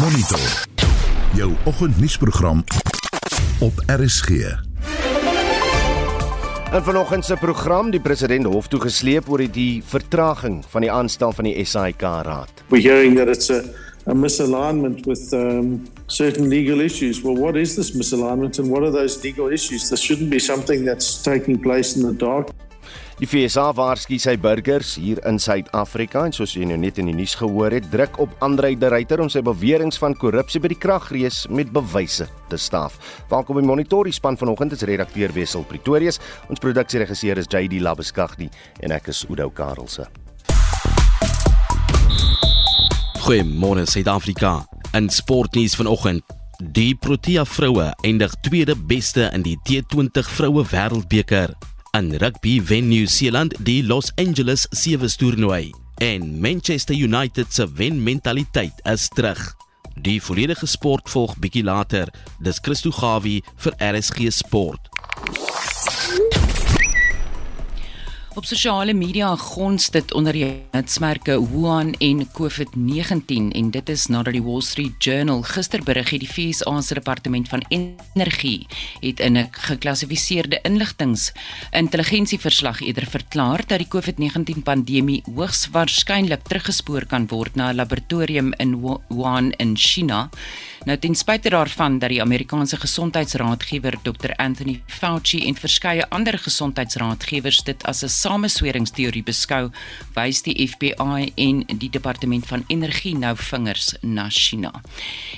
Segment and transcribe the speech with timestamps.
[0.00, 0.66] Monitor.
[1.34, 2.64] Jou oggendnuusprogram
[3.60, 4.28] op RSG.
[6.72, 11.32] En vanoggend se program, die president hof toe gesleep oor die vertraging van die aanstel
[11.32, 12.50] van die SAIK raad.
[12.68, 13.62] We're hearing that it's a,
[14.06, 17.22] a misalignment with um, certain legal issues.
[17.22, 19.88] Well, what is this misalignment and what are those legal issues?
[19.88, 22.50] This shouldn't be something that's taking place in the dark.
[23.20, 27.16] Die FSA waarsku sy burgers hier in Suid-Afrika en soos jy nou net in die
[27.16, 30.80] nuus gehoor het, druk op Andre de Ruyter om sy beweringe van korrupsie by die
[30.80, 32.98] kragrees met bewyse te staaf.
[33.30, 38.50] Welkom by Monitor, die span vanoggend is redakteur Wessel Pretorius, ons produksieregisseur is JD Labeskagdi
[38.82, 40.08] en ek is Udo Karelse.
[43.24, 44.58] Goeiemôre Suid-Afrika.
[44.94, 46.22] In sportnuus vanoggend
[46.60, 51.54] Die Protea vroue eindig tweede beste in die T20 vroue wêreldbeker.
[51.94, 55.70] In rugby wen New Zealand die Los Angeles Sevens toernooi
[56.02, 59.54] en Manchester United se wen mentaliteit is terug.
[60.02, 62.10] Die volledige sport volg bietjie later.
[62.42, 64.90] Dis Christo Gawie vir RSG Sport.
[68.34, 74.34] Op sosiale media gons dit onder die hitsmerke Wuhan en COVID-19 en dit is nadat
[74.34, 78.66] die Wall Street Journal gister berig het die VS se departement van energie
[79.00, 81.32] het in 'n geklassifiseerde inligtings
[81.70, 88.52] intelligensieverslag eerder verklaar dat die COVID-19 pandemie hoogs waarskynlik teruggespoor kan word na 'n laboratorium
[88.58, 90.28] in Wuhan in China.
[90.84, 97.62] Nou ten spyte daarvan dat die Amerikaanse gesondheidsraadgewer Dr Anthony Fauci en verskeie ander gesondheidsraadgewers
[97.62, 99.68] dit as 'n samesweringsteorie beskou,
[100.16, 104.72] wys die FBI en die Departement van Energie nou vingers na China.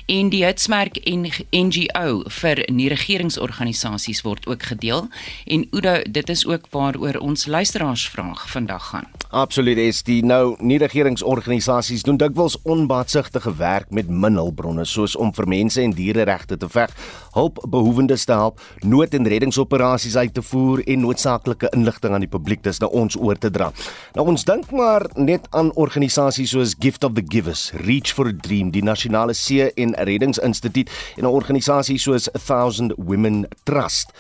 [0.07, 5.09] En die hitsmerk en NGO vir nie-regeringsorganisasies word ook gedeel
[5.47, 9.09] en Oudo, dit is ook waaroor ons luisteraars vraag vandag gaan.
[9.31, 15.49] Absoluut is die nou nie-regeringsorganisasies doen dikwels onbaatsigtige werk met min hulpbronne soos om vir
[15.51, 16.93] mense en diereregte te veg,
[17.35, 22.63] hulpbehoewendes te help, nood- en reddingsoperasies uit te voer en noodsaaklike inligting aan die publiek
[22.77, 23.71] dis na ons oor te dra.
[24.17, 28.35] Nou ons dink maar net aan organisasies soos Gift of the Givers, Reach for a
[28.35, 34.13] Dream, die Nasionale See en Reddingsinstituut en 'n organisasie soos A Thousand Women Trust.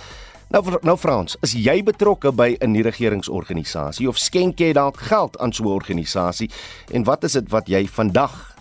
[0.49, 5.53] Nou nou Frans, is jy betrokke by 'n nie-regeringsorganisasie of skenk jy dalk geld aan
[5.53, 6.51] so 'n organisasie
[6.93, 8.57] en wat is dit wat jy vandag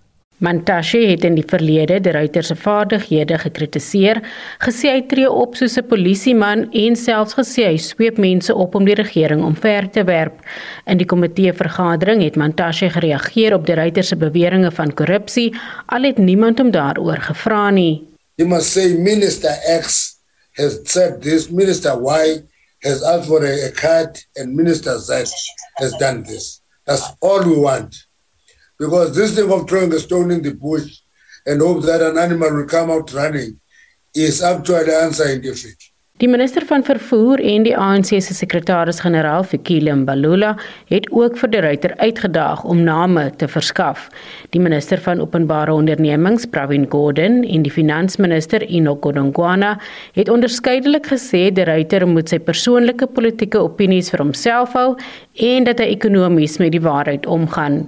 [0.41, 4.23] Mantashe het in die verlede die ruiter se vaardighede gekritiseer,
[4.63, 8.85] gesê hy tree op soos 'n polisieman en selfs gesê hy sweep mense op om
[8.85, 10.41] die regering omver te werp.
[10.87, 15.53] In die komitee vergadering het Mantashe gereageer op die ruiter se beweringe van korrupsie,
[15.85, 18.01] al het niemand hom daaroor gevra nie.
[18.37, 20.17] You must say minister X
[20.57, 22.41] has said this minister Y
[22.83, 25.29] has asked for a, a card and minister Z
[25.75, 26.61] has done this.
[26.87, 28.07] That's all we want.
[28.81, 31.01] Because this thing of throwing a stone in the bush
[31.45, 33.59] and hope that an animal will come out running
[34.15, 35.77] is actually unscientific.
[36.21, 40.55] Die minister van vervoer en die ANC se sekretaris-generaal Fikile Mbalula
[40.89, 44.07] het ook vir die ruiter uitgedaag om name te verskaf.
[44.53, 49.75] Die minister van openbare ondernemings, Pravin Gordhan, en die finansminister Enoch Godongwana
[50.17, 54.91] het onderskeidelik gesê die ruiter moet sy persoonlike politieke opinies vir homself hou
[55.53, 57.83] en dat hy ekonomies met die waarheid omgaan.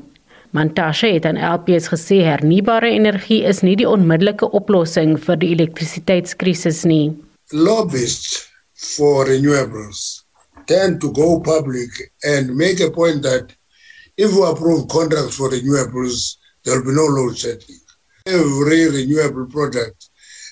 [0.53, 6.83] Mantashe het aan LPS gesê hernubare energie is nie die onmiddellike oplossing vir die elektrisiteitskrisis
[6.85, 7.07] nie.
[7.51, 8.43] Lobbyists
[8.77, 10.21] for renewables
[10.69, 11.89] tend to go public
[12.23, 13.49] and make a point that
[14.15, 17.81] if we approve contracts for renewables, there will be no load shedding.
[18.27, 20.09] Every renewable project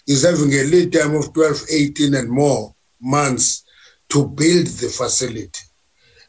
[0.07, 3.63] is having a lead time of 12, 18 and more months
[4.09, 5.65] to build the facility.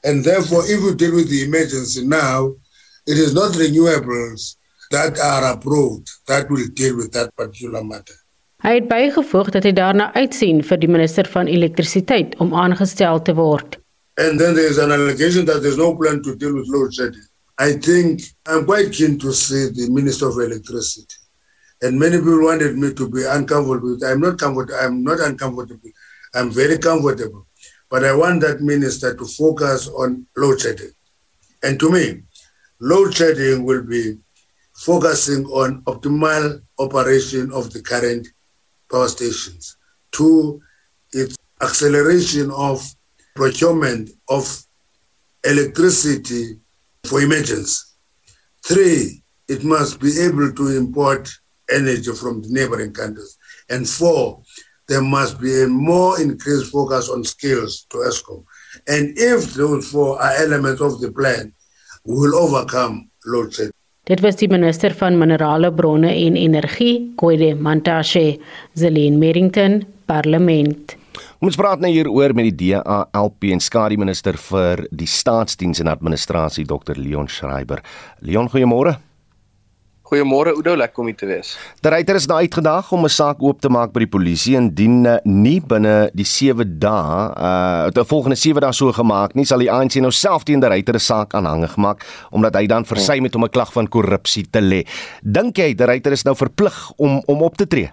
[0.05, 2.53] And therefore, if we deal with the emergency now,
[3.07, 4.57] it is not renewables
[4.91, 8.15] that are approved that will deal with that particular matter.
[8.63, 13.35] Hy het bygevoeg dat hy daarna uitsien vir die minister van elektrisiteit om aangestel te
[13.35, 13.79] word.
[14.19, 17.25] and then there is an allegation that there's no plan to deal with load shedding.
[17.59, 21.15] I think I'm quite keen to see the Minister of Electricity.
[21.81, 23.97] And many people wanted me to be uncomfortable.
[24.05, 24.79] I'm not comfortable.
[24.81, 25.91] I'm not uncomfortable.
[26.35, 27.47] I'm very comfortable.
[27.91, 30.93] But I want that minister to focus on load shedding.
[31.63, 32.23] And to me,
[32.83, 34.19] load shedding will be
[34.75, 38.27] focusing on optimal operation of the current
[38.91, 39.77] power stations.
[40.11, 40.61] Two,
[41.13, 42.85] its acceleration of
[43.37, 44.45] procurement of
[45.45, 46.59] electricity
[47.05, 47.87] for emergency.
[48.67, 51.29] Three, it must be able to import
[51.71, 53.39] energy from the neighboring countries.
[53.71, 54.43] And four,
[54.89, 58.45] there must be a more increased focus on skills to ESCOM.
[58.89, 61.55] And if those four are elements of the plan,
[62.05, 63.73] we will overcome load shedding.
[64.05, 68.41] Dit was die minister van minerale bronne en energie, Koide Mantashe,
[68.75, 70.97] Zelene Merrington, Parlement.
[71.43, 75.91] Ons praat nou hier oor met die DALP en skadu minister vir die staatsdiens en
[75.93, 77.83] administrasie Dr Leon Schreiber.
[78.27, 78.97] Leon, goeiemôre.
[80.13, 81.55] Goeiemôre Oudo, lekker om hier te wees.
[81.81, 85.07] Die ryter is nou uitgedaag om 'n saak oop te maak by die polisie indien
[85.07, 89.59] eh, nie binne die 7 dae, uh die volgende 7 dae so gemaak nie, sal
[89.59, 93.21] die ANC nou self teen die ryter 'n saak aanhangig maak omdat hy dan versy
[93.21, 94.85] met om 'n klag van korrupsie te lê.
[95.23, 97.91] Dink jy die ryter is nou verplig om om op te tree?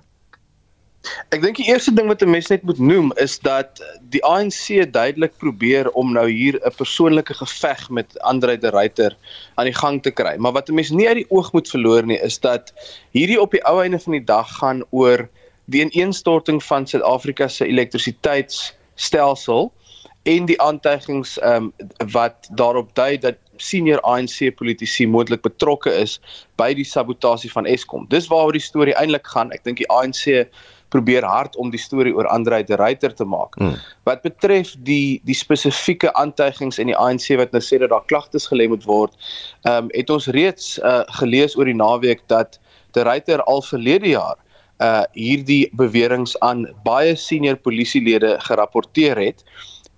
[1.31, 3.79] Ek dink die eerste ding wat 'n mens net moet noem is dat
[4.11, 9.15] die ANC duidelik probeer om nou hier 'n persoonlike geveg met Andre de Ruyter
[9.55, 10.35] aan die gang te kry.
[10.37, 12.73] Maar wat 'n mens nie uit die oog moet verloor nie is dat
[13.11, 15.29] hierdie op die ou einde van die dag gaan oor
[15.65, 19.71] die ineenstorting van Suid-Afrika se elektrisiteitsstelsel
[20.23, 21.73] en die aantuigings ehm um,
[22.11, 26.19] wat daarop dui dat senior ANC politici moontlik betrokke is
[26.55, 28.05] by die sabotasie van Eskom.
[28.09, 29.51] Dis waaroor die storie eintlik gaan.
[29.51, 30.47] Ek dink die ANC
[30.89, 33.55] probeer hard om die storie oor Andre de Ruyter te maak.
[33.59, 33.75] Hmm.
[34.03, 38.49] Wat betref die die spesifieke aantuigings in die ANC wat nou sê dat daar klagtes
[38.49, 39.15] gelê moet word,
[39.63, 42.59] ehm um, het ons reeds uh, gelees oor die naweek dat
[42.97, 44.37] de Ruyter al verlede jaar
[44.79, 49.43] uh hierdie beweringe aan baie senior polisielede gerapporteer het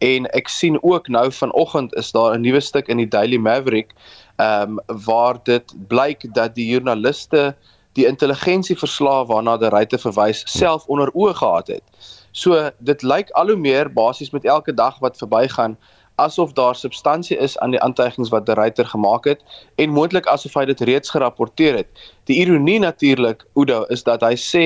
[0.02, 3.94] en ek sien ook nou vanoggend is daar 'n nuwe stuk in die Daily Maverick
[4.38, 7.56] ehm um, waar dit blyk dat die joernaliste
[7.98, 11.84] die intelligensieverslae waarna die ryte verwys self onder oë gehad het.
[12.32, 15.78] So dit lyk al hoe meer basies met elke dag wat verbygaan
[16.16, 19.42] asof daar substansie is aan die aantuigings wat die ryter gemaak het
[19.76, 21.90] en moontlik asof hy dit reeds gerapporteer het.
[22.30, 24.66] Die ironie natuurlik Oudo is dat hy sê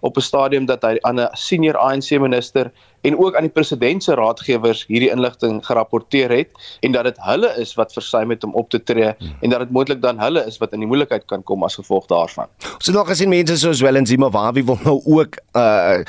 [0.00, 2.72] op 'n stadium dat hy aan 'n senior ANC minister
[3.06, 6.50] en ook aan die president se raadgewers hierdie inligting gerapporteer het
[6.80, 9.36] en dat dit hulle is wat versuim het om op te tree hmm.
[9.40, 12.06] en dat dit moontlik dan hulle is wat in die moeilikheid kan kom as gevolg
[12.06, 12.50] daarvan.
[12.78, 16.02] So nog gesien mense soos Wellenzima Wawi wil nou ook 'n uh,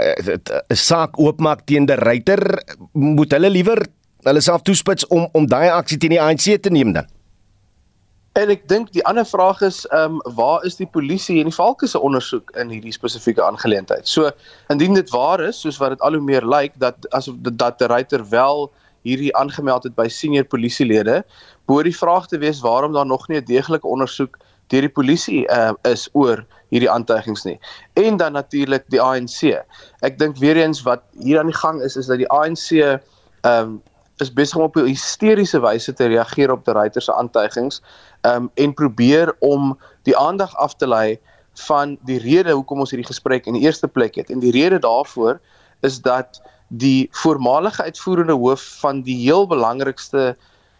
[0.00, 2.62] uh, uh, saak oopmaak teen die ryter
[2.92, 3.86] moet hulle liewer
[4.30, 7.06] hulle self toespits om om daai aksie teen die ANC te neem dan.
[8.36, 11.56] En ek dink die ander vraag is ehm um, waar is die polisie en die
[11.56, 14.08] valke se ondersoek in hierdie spesifieke aangeleentheid?
[14.08, 14.30] So
[14.72, 17.88] indien dit waar is soos wat dit al hoe meer lyk dat asof dat die
[17.88, 18.68] ryter wel
[19.06, 21.22] hierdie aangemeld het by senior polisielede,
[21.70, 24.36] behoort die vraag te wees waarom daar nog nie 'n deeglike ondersoek
[24.68, 26.44] deur die polisie uh, is oor
[26.74, 27.58] hierdie aantuigings nie.
[27.94, 29.62] En dan natuurlik die ANC.
[30.02, 33.00] Ek dink weer eens wat hier aan die gang is is dat die ANC ehm
[33.44, 33.82] um,
[34.22, 37.82] is besig om op 'n hysteriese wyse te reageer op die ryter se aantuigings
[38.22, 41.18] um, en probeer om die aandag af te lei
[41.66, 44.30] van die rede hoekom ons hierdie gesprek in die eerste plek het.
[44.30, 45.40] En die rede daarvoor
[45.80, 50.36] is dat die voormalige uitvoerende hoof van die heel belangrikste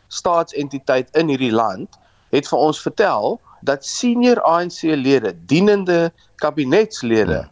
[0.08, 1.98] staatsentiteit in hierdie land
[2.30, 7.50] het vir ons vertel dat senior ANC-lede, dienende kabinetslede, 'n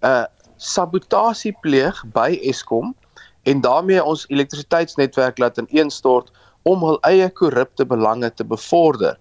[0.00, 0.22] ja.
[0.22, 0.24] uh,
[0.56, 2.94] sabotasie pleeg by Eskom
[3.44, 6.32] en daarmee ons elektrisiteitsnetwerk laat ineenstort
[6.62, 9.18] om hul eie korrupte belange te bevorder.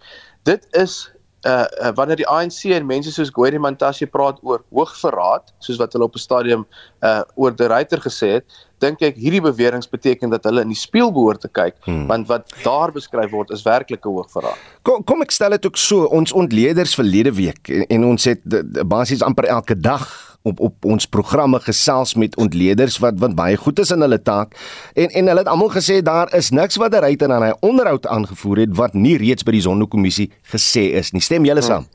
[0.48, 1.04] Dit is
[1.48, 5.94] uh, uh wanneer die ANC en mense soos Gwede Mantashe praat oor hoogverraad, soos wat
[5.94, 6.66] hulle op 'n stadium
[7.04, 8.46] uh oor die ryter gesê het,
[8.80, 12.08] dink ek hierdie beweringe beteken dat hulle in die spieël behoort te kyk, hmm.
[12.08, 14.60] want wat daar beskryf word is werklike hoogverraad.
[14.84, 18.42] Kom kom ek stel dit ook so, ons ontleeders verlede week en, en ons het
[18.88, 23.80] basies amper elke dag op op ons programme gesels met ontleeders wat wat baie goed
[23.80, 24.56] is in hulle taak
[24.94, 28.08] en en hulle het almal gesê daar is niks wat 'n ryter aan hy onderhoud
[28.08, 31.22] aangevoer het wat nie reeds by die Sonderkommissie gesê is nie.
[31.22, 31.88] Stem julle saam?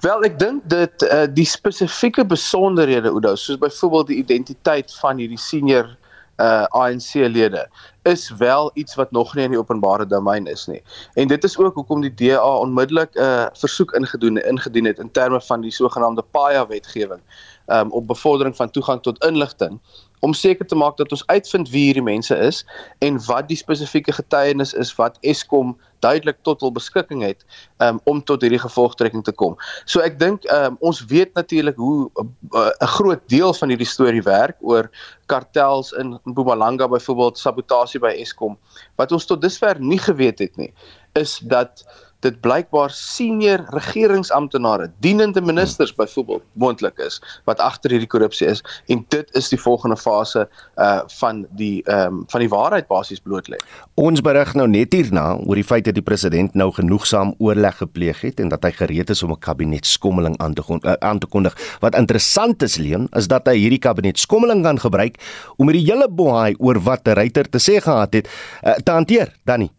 [0.00, 5.38] Wel, ek dink dit uh, die spesifieke besonderhede Oudo, soos byvoorbeeld die identiteit van hierdie
[5.38, 5.96] senior
[6.36, 7.68] uh ANC lede
[8.02, 10.82] is wel iets wat nog nie in die openbare domein is nie.
[11.14, 15.10] En dit is ook hoekom die DA onmiddellik 'n uh, versoek ingedoen ingedien het in
[15.10, 17.20] terme van die sogenaamde PAIA wetgewing
[17.66, 19.80] um, op bevordering van toegang tot inligting
[20.24, 22.62] om seker te maak dat ons uitvind wie hierdie mense is
[23.04, 27.44] en wat die spesifieke getuienis is wat Eskom duidelik tot hul beskikking het
[27.84, 29.56] um, om tot hierdie gevolgtrekking te kom.
[29.88, 33.72] So ek dink um, ons weet natuurlik hoe uh, uh, 'n uh, groot deel van
[33.72, 34.90] hierdie storie werk oor
[35.32, 38.58] kartels in Mpumalanga byvoorbeeld sabotasie by Eskom.
[39.00, 40.72] Wat ons tot dusver nie geweet het nie,
[41.14, 41.84] is dat
[42.24, 48.62] dit blykbaar senior regeringsamptenare, dienende ministers byvoorbeeld moontlik is wat agter hierdie korrupsie is
[48.92, 50.48] en dit is die volgende fase
[50.80, 53.58] uh van die ehm um, van die waarheid basies bloot lê.
[54.00, 58.22] Ons berig nou net hierna oor die feit dat die president nou genoegsaam oorleg gepleeg
[58.24, 61.56] het en dat hy gereed is om 'n kabinetskommeling aan te uh, aan te kondig.
[61.80, 65.20] Wat interessant is Leon, is dat hy hierdie kabinetskommeling kan gebruik
[65.56, 68.28] om hierdie hele boei oor wat die ryter te sê gehad het
[68.62, 69.70] uh, te hanteer, Danny.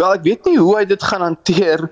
[0.00, 1.82] Wel, ek weet nie hoe hy dit gaan hanteer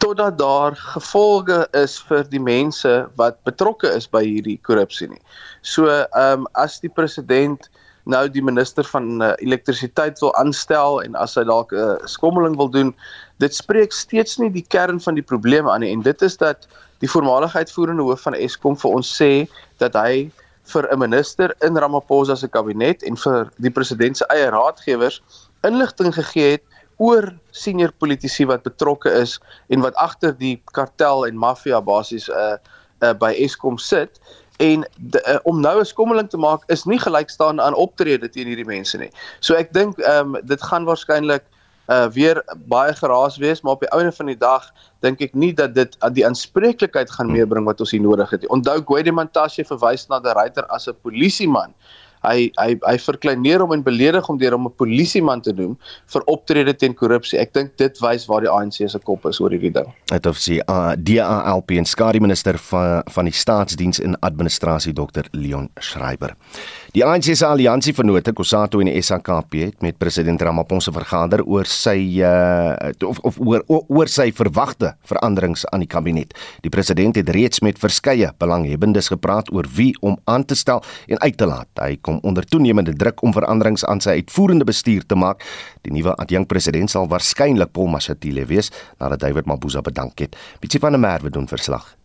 [0.00, 5.20] totdat daar gevolge is vir die mense wat betrokke is by hierdie korrupsie nie.
[5.60, 7.68] So, ehm um, as die president
[8.08, 12.56] nou die minister van uh, elektrisiteit wil aanstel en as hy dalk 'n uh, skommeling
[12.56, 12.94] wil doen,
[13.44, 16.64] dit spreek steeds nie die kern van die probleme aan nie en dit is dat
[17.04, 19.44] die voormalige uitvoerende hoof van Eskom vir ons sê
[19.84, 20.32] dat hy
[20.72, 25.20] vir 'n minister in Ramaphosa se kabinet en vir die president se eie raadgewers
[25.60, 26.69] inligting gegee het
[27.00, 29.38] oor senior politici wat betrokke is
[29.72, 32.56] en wat agter die kartel en maffia basies uh
[33.00, 34.20] uh by Eskom sit
[34.60, 38.46] en de, uh, om nou 'n skommeling te maak is nie gelykstaande aan optrede teen
[38.46, 39.10] hierdie mense nie.
[39.40, 41.44] So ek dink ehm um, dit gaan waarskynlik
[41.88, 44.68] uh weer baie geraas wees, maar op die einde van die dag
[45.00, 48.52] dink ek nie dat dit die aanspreeklikheid gaan meebring wat ons hier nodig het nie.
[48.52, 51.74] Onthou Gwede Mantashe verwys na die ryter as 'n polisieman
[52.26, 55.76] hy hy hy verkleineer hom en beledig hom deur hom 'n polisieman te noem
[56.12, 57.38] vir optrede teen korrupsie.
[57.38, 59.88] Ek dink dit wys waar die ANC se kop is oor hierdie ding.
[60.10, 65.24] Dit of sy uh, DALP en skare minister van van die staatsdiens en administrasie Dr
[65.32, 66.36] Leon Schreiber.
[66.90, 71.68] Die ANC se alliansie vennote Kosato en die SAKP het met president Ramaphosa vergader oor
[71.70, 72.72] sy uh,
[73.06, 76.34] of, of oor oor sy verwagte veranderings aan die kabinet.
[76.64, 81.22] Die president het reeds met verskeie belanghebbendes gepraat oor wie om aan te stel en
[81.22, 81.70] uit te laat.
[81.78, 85.46] Hy kom onder toenemende druk om veranderings aan sy uitvoerende bestuur te maak.
[85.86, 90.34] Die nuwe adjunkpresident sal waarskynlik Paul Mashatile wees nadat David Mabuza bedank het.
[90.58, 91.99] Bietjie van 'n merwe doen verslag.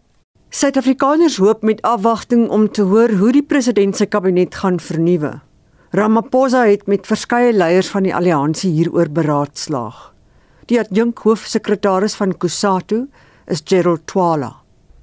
[0.55, 5.33] Suid-Afrikaners hoop met afwagting om te hoor hoe die president se kabinet gaan vernuwe.
[5.91, 10.13] Ramaphosa het met verskeie leiers van die alliansie hieroor beraadslaag.
[10.71, 13.01] Die adjunk hoofsekretaris van Kusatu
[13.51, 14.53] is Gerald Twala.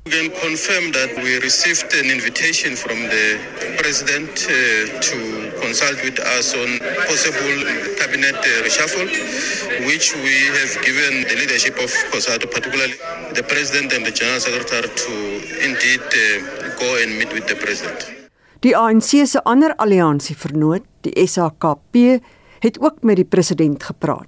[0.05, 3.39] We can confirm that we received an invitation from the
[3.79, 5.19] President uh, to
[5.63, 7.55] consult with us on possible
[7.95, 9.07] cabinet uh, reshuffle,
[9.87, 12.99] which we have given the leadership of COSATO, particularly
[13.39, 15.15] the President and the General Secretary, to
[15.71, 18.03] indeed uh, go and meet with the President.
[18.61, 22.19] Die ANC se ander alliansievernoot, die SAKP,
[22.59, 24.27] het ook met die president gepraat.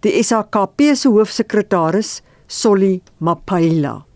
[0.00, 4.06] Die SAKP se hoofsekretaris, Solly Mapaila.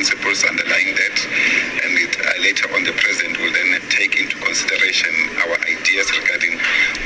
[0.00, 1.16] Principles underlying that,
[1.84, 5.12] and it, uh, later on the president will then take into consideration
[5.44, 6.54] our ideas regarding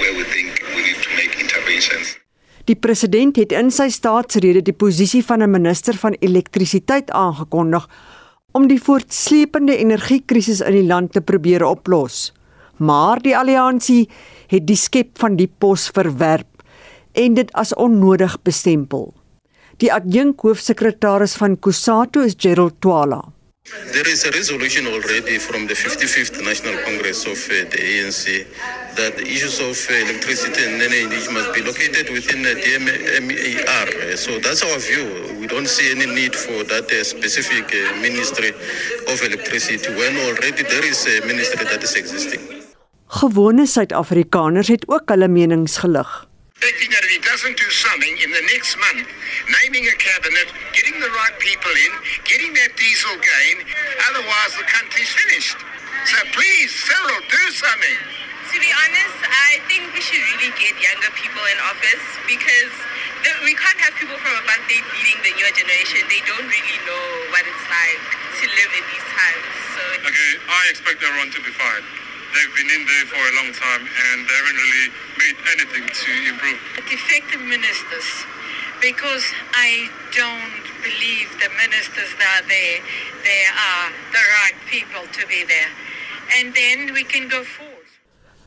[0.00, 2.16] where we think we need to make interventions.
[2.64, 7.88] Die president het in sy staatsrede die posisie van 'n minister van elektrisiteit aangekondig
[8.52, 12.32] om die voortsleepende energiekrisis in die land te probeer oplos.
[12.78, 14.08] Maar die alliansie
[14.46, 16.53] het die skep van die pos verwerp
[17.14, 19.12] en dit as onnodig bestempel.
[19.82, 23.22] Die adjunk hoofsekretaris van Kusato is Gerald Twala.
[23.64, 28.44] There is a resolution already from the 55th National Congress of uh, the ANC
[28.98, 34.18] that the issues of uh, electricity and energy must be located within the DMER.
[34.18, 35.08] So that's our view.
[35.40, 38.52] We don't see any need for that uh, specific uh, ministry
[39.08, 42.40] of electricity when already there is a ministry that is existing.
[43.06, 46.12] Gewone Suid-Afrikaners het ook hulle menings gelig
[46.64, 49.04] expecting that if he doesn't do something in the next month,
[49.60, 51.92] naming a cabinet, getting the right people in,
[52.24, 53.68] getting that diesel gain,
[54.08, 55.60] otherwise the country's finished.
[56.08, 58.00] So please, Cyril, do something.
[58.48, 62.72] To be honest, I think we should really get younger people in office because
[63.44, 66.00] we can't have people from apartheid leading the newer generation.
[66.08, 68.04] They don't really know what it's like
[68.40, 69.48] to live in these times.
[69.76, 71.84] So Okay, I expect everyone to be fired.
[72.34, 74.88] They've been in there for a long time and they haven't really
[75.22, 76.58] made anything to improve.
[76.90, 78.08] Defective ministers,
[78.82, 79.24] because
[79.54, 82.78] I don't believe the ministers that are there,
[83.22, 85.70] they are the right people to be there.
[86.36, 87.72] And then we can go forward.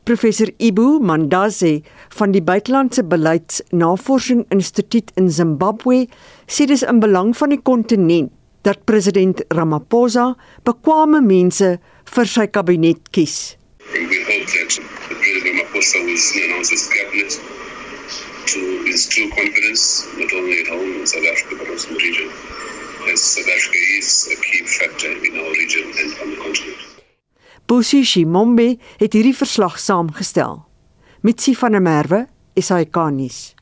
[0.04, 1.82] Professor Ibu Mandaze
[2.16, 6.06] van die Buitelandse Beleidsnavorsing Instituut in Zimbabwe
[6.48, 8.32] sê dis in belang van die kontinent
[8.64, 10.32] dat president Ramaphosa
[10.64, 11.76] bekwame mense
[12.08, 13.57] vir sy kabinet kies.
[14.28, 14.70] Hope that
[15.08, 17.32] President Ramaphosa will soon announce his cabinet
[18.52, 22.28] to instill confidence not only at home in South Africa but also in the region.
[23.10, 26.76] As South Africa is a key factor in our region and on the continent.
[27.64, 30.60] Bosi Shimombe het hierdie verslag saamgestel.
[31.20, 33.57] Mitsi van der Merwe, SAK-nuus.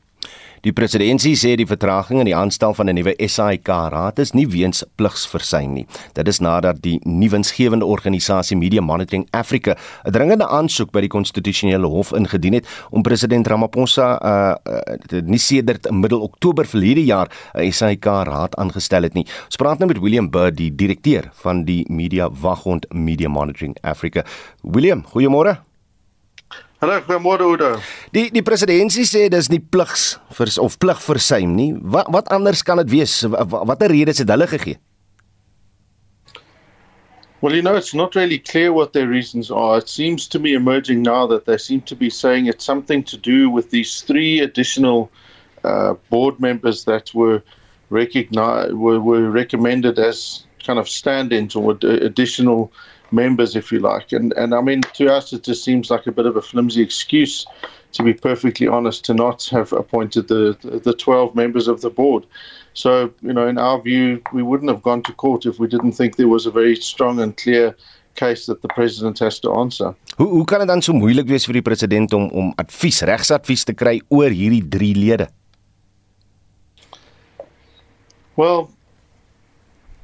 [0.65, 4.83] Die presidentsie sê die vertraging in die aanstel van 'n nuwe SAIK-raad is nie weens
[4.97, 5.85] pligsversuim nie.
[6.13, 11.87] Dit is nadat die nuwensgewende organisasie Media Monitoring Africa 'n dringende aansoek by die konstitusionele
[11.87, 17.71] hof ingedien het om president Ramaphosa uh, uh nie sedert middel Oktober verlede jaar 'n
[17.71, 19.25] SAIK-raad aangestel het nie.
[19.45, 24.23] Ons praat nou met William Bird, die direkteur van die Media Waghond Media Monitoring Africa.
[24.63, 25.66] William, goeiemôre.
[26.77, 27.71] Hallo, goeiemôre Oudo.
[28.13, 31.71] Die die presidentsie sê dis nie pligs vir of plig versuim nie.
[31.81, 33.15] Wat wat anders kan dit wees?
[33.25, 34.77] Watter redes het hulle gegee?
[37.41, 39.79] Well, you know, it's not really clear what their reasons are.
[39.79, 43.17] It seems to me emerging now that they seem to be saying it's something to
[43.17, 45.09] do with these three additional
[45.63, 47.41] uh, board members that were
[47.89, 52.71] recognized were, were recommended as kind of stand-ins or additional
[53.11, 54.11] members, if you like.
[54.11, 56.81] And and I mean, to us, it just seems like a bit of a flimsy
[56.81, 57.45] excuse,
[57.93, 62.25] to be perfectly honest, to not have appointed the the 12 members of the board.
[62.73, 65.93] So, you know, in our view, we wouldn't have gone to court if we didn't
[65.93, 67.75] think there was a very strong and clear
[68.13, 69.95] case that the president has to answer.
[70.17, 73.63] Hoe hoe kan dit dan so moeilik wees vir die president om om advies, regsadvies
[73.63, 75.29] te kry oor hierdie drie lede?
[78.37, 78.69] Well,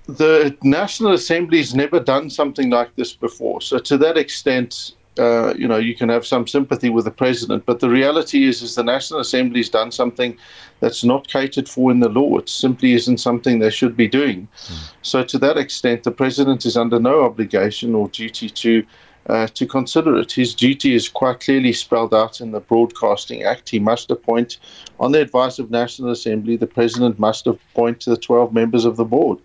[0.07, 3.61] the National Assembly's never done something like this before.
[3.61, 7.65] So to that extent, uh, you know, you can have some sympathy with the president,
[7.65, 10.37] but the reality is, is the National Assembly's done something
[10.79, 12.37] that's not catered for in the law.
[12.37, 14.47] It simply isn't something they should be doing.
[14.65, 14.91] Mm.
[15.03, 18.85] So to that extent, the president is under no obligation or duty to
[19.27, 20.33] uh, to consider it.
[20.33, 23.69] His duty is quite clearly spelled out in the Broadcasting Act.
[23.69, 24.57] He must appoint,
[24.99, 29.05] on the advice of National Assembly, the president must appoint the 12 members of the
[29.05, 29.39] board.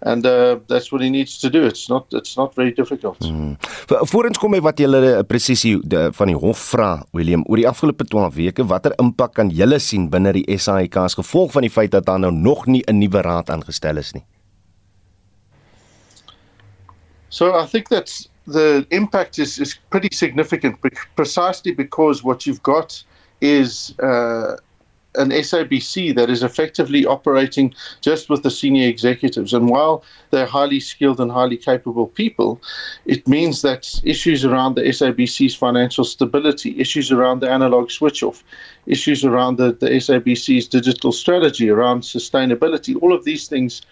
[0.00, 3.18] And uh, that's what he needs to do it's not it's not very difficult.
[3.18, 3.56] Hmm.
[4.06, 5.74] Voorens kom hy wat julle eh, presisie
[6.14, 10.08] van die hof vra Willem oor die afgelope 12 weke watter impak kan julle sien
[10.12, 13.22] binne die SAIK as gevolg van die feit dat daar nou nog nie 'n nuwe
[13.22, 14.24] raad aangestel is nie.
[17.30, 20.76] So I think that's the impact is is pretty significant
[21.16, 23.04] precisely because what you've got
[23.40, 24.56] is uh
[25.14, 29.54] an SABC that is effectively operating just with the senior executives.
[29.54, 32.60] And while they're highly skilled and highly capable people,
[33.06, 38.44] it means that issues around the SABC's financial stability, issues around the analog switch off,
[38.86, 43.82] issues around the, the SABC's digital strategy, around sustainability, all of these things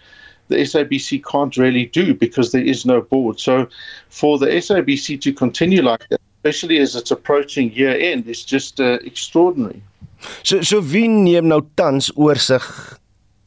[0.49, 3.37] the SABC can't really do because there is no board.
[3.37, 3.67] So
[4.09, 8.79] for the SABC to continue like that, especially as it's approaching year end, is just
[8.79, 9.81] uh, extraordinary.
[10.43, 12.65] So so wie neem nou tans oorsig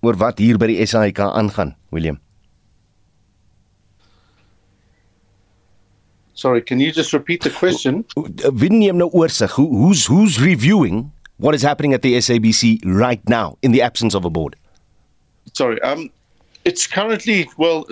[0.02, 2.20] oor wat hier by die SAIK aangaan, William?
[6.35, 8.04] Sorry, can you just repeat the question?
[8.52, 9.52] Wie neem nou oorsig?
[9.59, 14.14] Who, who's who's reviewing what is happening at the SABC right now in the absence
[14.14, 14.56] of a board?
[15.52, 16.11] Sorry, um
[16.64, 17.85] it's currently well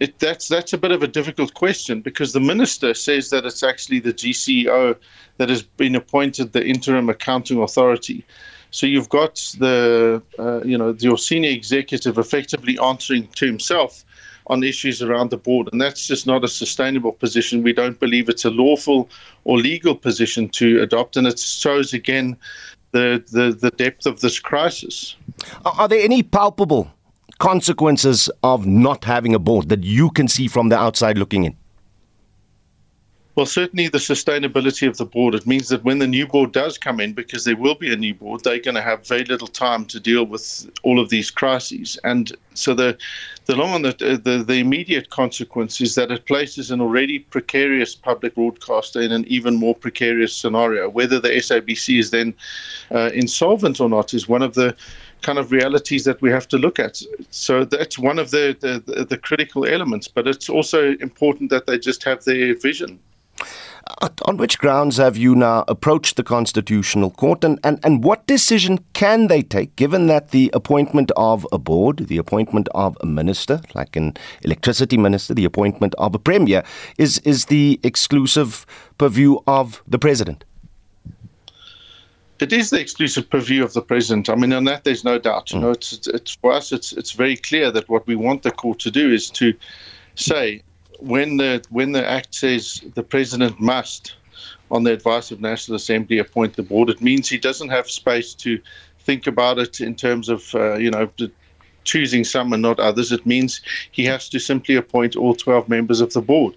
[0.00, 3.62] it, that's that's a bit of a difficult question because the minister says that it's
[3.62, 4.96] actually the GCO
[5.38, 8.24] that has been appointed the interim accounting authority.
[8.70, 14.04] So you've got the uh, you know your senior executive effectively answering to himself
[14.48, 17.62] on issues around the board, and that's just not a sustainable position.
[17.62, 19.08] We don't believe it's a lawful
[19.44, 22.36] or legal position to adopt, and it shows again
[22.92, 25.16] the the, the depth of this crisis.
[25.64, 26.90] Are there any palpable
[27.42, 31.56] consequences of not having a board that you can see from the outside looking in?
[33.34, 35.34] Well, certainly the sustainability of the board.
[35.34, 37.96] It means that when the new board does come in, because there will be a
[37.96, 41.32] new board, they're going to have very little time to deal with all of these
[41.32, 41.98] crises.
[42.04, 42.96] And so the
[43.46, 47.96] the long and the, the, the immediate consequence is that it places an already precarious
[47.96, 50.88] public broadcaster in an even more precarious scenario.
[50.88, 52.34] Whether the SABC is then
[52.92, 54.76] uh, insolvent or not is one of the
[55.22, 57.00] kind of realities that we have to look at.
[57.30, 61.78] So that's one of the, the, the critical elements, but it's also important that they
[61.78, 62.98] just have their vision.
[64.26, 68.78] On which grounds have you now approached the Constitutional Court and, and, and what decision
[68.92, 73.60] can they take given that the appointment of a board, the appointment of a minister,
[73.74, 76.62] like an electricity minister, the appointment of a premier,
[76.96, 78.64] is, is the exclusive
[78.98, 80.44] purview of the president?
[82.40, 84.28] It is the exclusive purview of the president.
[84.28, 85.52] I mean, on that, there's no doubt.
[85.52, 88.42] You know, it's, it's, it's for us, it's it's very clear that what we want
[88.42, 89.54] the court to do is to
[90.14, 90.62] say
[90.98, 94.14] when the when the act says the president must,
[94.70, 98.34] on the advice of National Assembly, appoint the board, it means he doesn't have space
[98.34, 98.60] to
[99.00, 101.08] think about it in terms of uh, you know
[101.84, 103.12] choosing some and not others.
[103.12, 106.54] It means he has to simply appoint all 12 members of the board.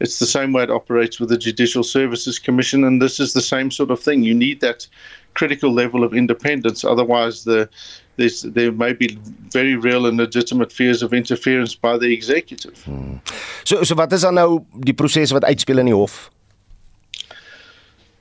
[0.00, 3.42] It's the same way it operates with the Judicial Services Commission, and this is the
[3.42, 4.22] same sort of thing.
[4.22, 4.86] You need that
[5.34, 7.68] critical level of independence, otherwise the
[8.16, 9.18] there may be
[9.50, 12.80] very real and legitimate fears of interference by the executive.
[12.84, 13.16] Hmm.
[13.64, 16.30] So so wat is dan nou die proses wat uitspeel in die hof?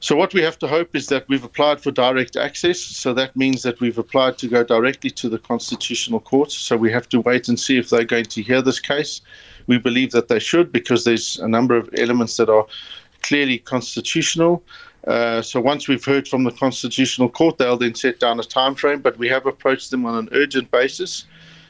[0.04, 2.82] So what we have to hope is that we've applied for direct access.
[2.82, 6.52] So that means that we've applied to go directly to the Constitutional Court.
[6.52, 9.22] So we have to wait and see if they're going to hear this case.
[9.68, 12.68] We believe that they should because there's a number of elements that are
[13.22, 14.62] clearly constitutional.
[15.08, 18.76] Uh, so once we've heard from the Constitutional Court, they'll then set down a time
[18.76, 19.00] frame.
[19.00, 21.24] But we have approached them on an urgent basis.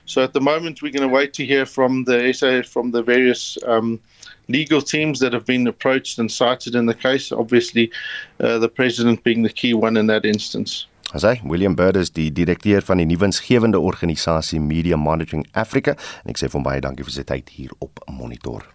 [0.06, 3.04] So at the moment, we're going to wait to hear from the SA from the
[3.04, 4.00] various um,
[4.48, 7.32] legal teams that have been approached and cited in the case.
[7.32, 7.92] Obviously,
[8.40, 10.88] uh, the president being the key one in that instance.
[11.14, 16.34] As hy William Bird is die direkteur van die nuwensgewende organisasie Media Monitoring Africa en
[16.34, 18.66] ek sê vir hom baie dankie vir sy tyd hier op Monitor.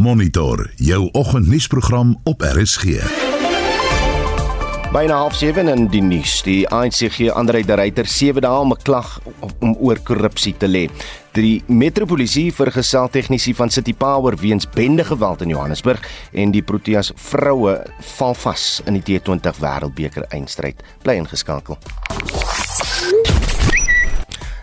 [0.00, 3.33] Monitor, jou oggendnuusprogram op RSG.
[4.94, 6.36] Byna 07:30 in die nuus.
[6.46, 9.18] Die ANC gee Andre de Ruyter 7 dae om 'n klag
[9.58, 10.88] om oor korrupsie te lê.
[11.32, 16.00] Die metropolisie vergesel tegnisie van City Power weens bende geweld in Johannesburg
[16.32, 17.82] en die Proteas vroue
[18.16, 20.76] val vas in die T20 Wêreldbeker eindstryd.
[21.02, 21.76] Bly ingeskakel.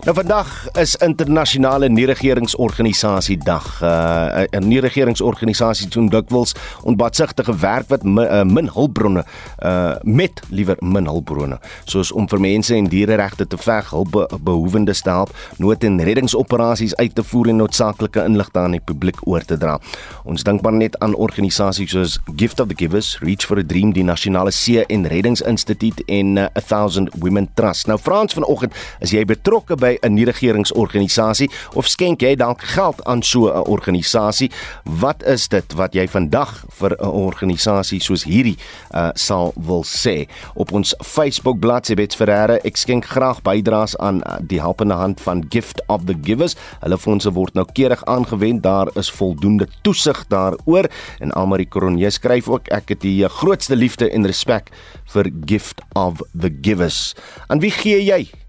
[0.01, 0.49] Nou vandag
[0.81, 3.65] is internasionale nie-regeringsorganisasie dag.
[3.85, 9.23] Uh 'n nie-regeringsorganisasie doen dikwels onbatsigtige werk wat min, uh, min hulpbronne
[9.63, 15.01] uh met liewer min hulpbronne, soos om vir mense en diereregte te veg, hulp behoewendes
[15.01, 19.45] te help, nood- en reddingsoperasies uit te voer en noodsaaklike inligting aan die publiek oor
[19.45, 19.79] te dra.
[20.23, 23.93] Ons dink maar net aan organisasies soos Gift of the Givers, Reach for a Dream,
[23.93, 27.87] die Nasionale See en Reddingsinstituut en uh, 1000 Women Trust.
[27.87, 33.23] Nou Frans vanoggend, as jy betrokke by 'n nie-regeringsorganisasie of skenk jy dalk geld aan
[33.23, 34.51] so 'n organisasie?
[34.83, 38.57] Wat is dit wat jy vandag vir 'n organisasie soos hierdie
[38.95, 40.27] uh, sal wil sê?
[40.55, 45.21] Op ons Facebook bladsy Bets Ferreira, ek skenk graag bydraes aan uh, die helpende hand
[45.21, 46.55] van Gift of the Givers.
[46.81, 48.63] Hulle fondse word nou keurig aangewend.
[48.63, 54.09] Daar is voldoende toesig daaroor en Almarie Kronje skryf ook ek het die grootste liefde
[54.09, 54.71] en respek
[55.13, 57.13] vir Gift of the Givers.
[57.47, 58.40] Aan wie gee jy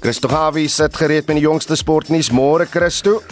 [0.00, 2.30] Christo Hawie sit gereed met die jongste sportnuus.
[2.30, 3.22] Môre Christo.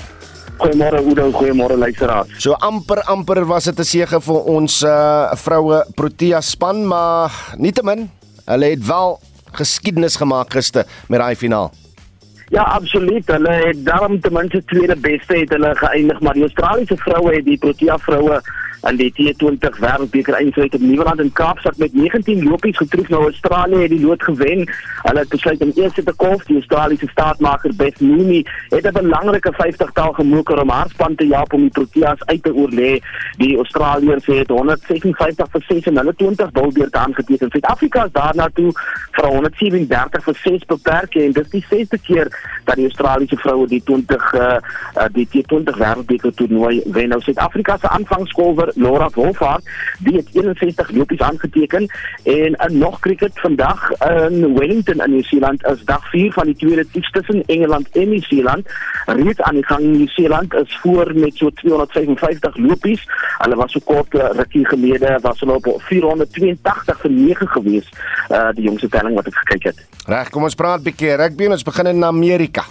[0.57, 2.29] Goeiemôre Oudo, goeiemôre luisteraars.
[2.39, 8.11] So amper amper was dit 'n sege vir ons uh vroue Protea span, maar nietemin,
[8.47, 9.21] hulle het wel
[9.53, 11.73] geskiedenis gemaak gister met daai finaal.
[12.49, 13.27] Ja, absoluut.
[13.27, 17.45] Hulle het daarom ten minste tweede beste het hulle geëindig, maar die Australiese vroue het
[17.45, 18.41] die Protea vroue
[18.87, 23.81] aan die T20 Wêreldbeker eindstryd op Nieuweland in Kaapstad met 19 lopies getref nou Australië
[23.83, 24.63] het die lood gewen.
[25.03, 29.53] Hulle het besluit om eers te kolf die Australiese staatmaker Beth Mooney het 'n belangrike
[29.53, 33.01] 50-tal gemoker om haar span te help om die Proteas uit te oorlê.
[33.37, 37.51] Die Australiërs het 156 vir 6 en hulle 20 bilbeerte aangeteken.
[37.51, 38.73] Suid-Afrika is daarna toe
[39.11, 42.29] vir 137 vir 6 beperk en dit is die 6de keer
[42.65, 44.59] dat die Australiese vroue die 20 uh,
[45.13, 47.09] die T20 Wêreldbeker toernooi wen.
[47.09, 49.65] Nou Suid-Afrika se aanvangskolwer Laura Wolfhard,
[49.99, 51.87] die het 61 lopies aangeteken
[52.23, 53.91] en in nog cricket vandag
[54.31, 58.69] in Wellington in Nieu-Seeland is dag 4 van die tweede toets tussen Engeland en Nieu-Seeland.
[59.07, 63.09] Reeds aan die gang Nieu-Seeland is voor met so 255 lopies.
[63.39, 67.93] Hulle was so kort uh, rukkie gelede was hulle op 482 vir 9 gewees.
[68.29, 69.85] Uh die jongste telling wat ek gekyk het.
[70.07, 71.47] Reg, kom ons praat 'n bietjie rugby.
[71.47, 72.65] Ons begin in Amerika.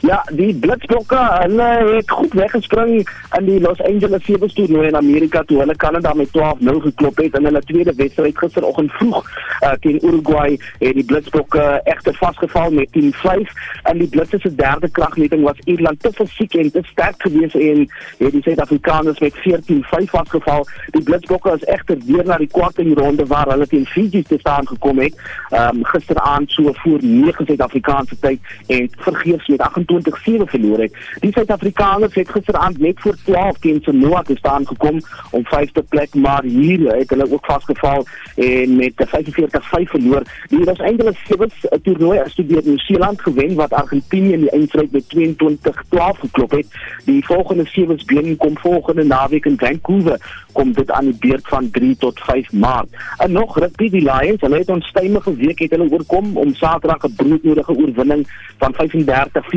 [0.00, 5.42] Ja, die Blitsbokke, hulle het goed weggespring in die Los Angeles Sevens toernooi in Amerika
[5.42, 9.24] toe hulle Kanada met 12-0 geklop het in hulle tweede wedstryd gisteroggend vroeg.
[9.60, 14.90] uh, teen Uruguay het die Blitsbokke egter vasgeval met 10-5 en die Blitse se derde
[14.90, 17.86] kragmeting was Ierland te fisiek en te sterk geweest en
[18.18, 20.66] het die Suid-Afrikaners met 14-5 vasgeval.
[20.90, 24.98] Die Blitsbokke is egter weer na die kwartfinale waar hulle teen Fiji te staan gekom
[24.98, 25.14] het.
[25.50, 30.96] Um, gisteraand so voor 9 Suid-Afrikaanse tyd en vergeefs met 28-7 verloor het.
[31.20, 35.00] Die Suid-Afrikaners het gisteraand net voor 12 teen Samoa te staan gekom
[35.30, 40.22] om vyfde plek, maar hier het hulle ook vasgeval en met 45-5 verloor.
[40.48, 41.48] Die was eintlik sewe
[41.82, 46.66] toernooi as deur Nieu-Seeland gewen wat Argentinië in die eindstryd met 22-12 geklop het.
[47.04, 51.70] Die volgende sewe been kom volgende naweek in Vancouver kom dit aan die beurt van
[51.70, 52.88] 3 tot 5 Maart.
[53.16, 57.14] En nog rugby die Lions, hulle het onstuimige week het hulle oorkom om Saterdag 'n
[57.16, 58.26] broodnodige oorwinning
[58.58, 58.74] van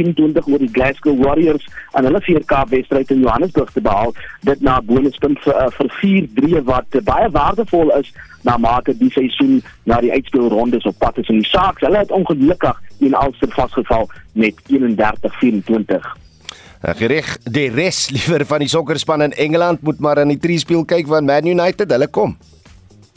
[0.01, 4.13] 35-24 oor die Glasgow Warriors aan hulle 4K wedstryd in Johannesburg te behaal.
[4.41, 8.11] Dit na bonuspunt vir, uh, vir 4-3 wat baie waardevol is
[8.47, 9.59] na mate die seisoen
[9.89, 11.83] na die uitspelrondes op pad is in die Sharks.
[11.85, 16.11] Hulle het ongelukkig in Ulster vasgeval met 31-24.
[16.81, 20.85] Gereg, die res liewer van die sokkerspan in Engeland moet maar in die drie speel
[20.85, 22.37] kyk van Man United, hulle kom.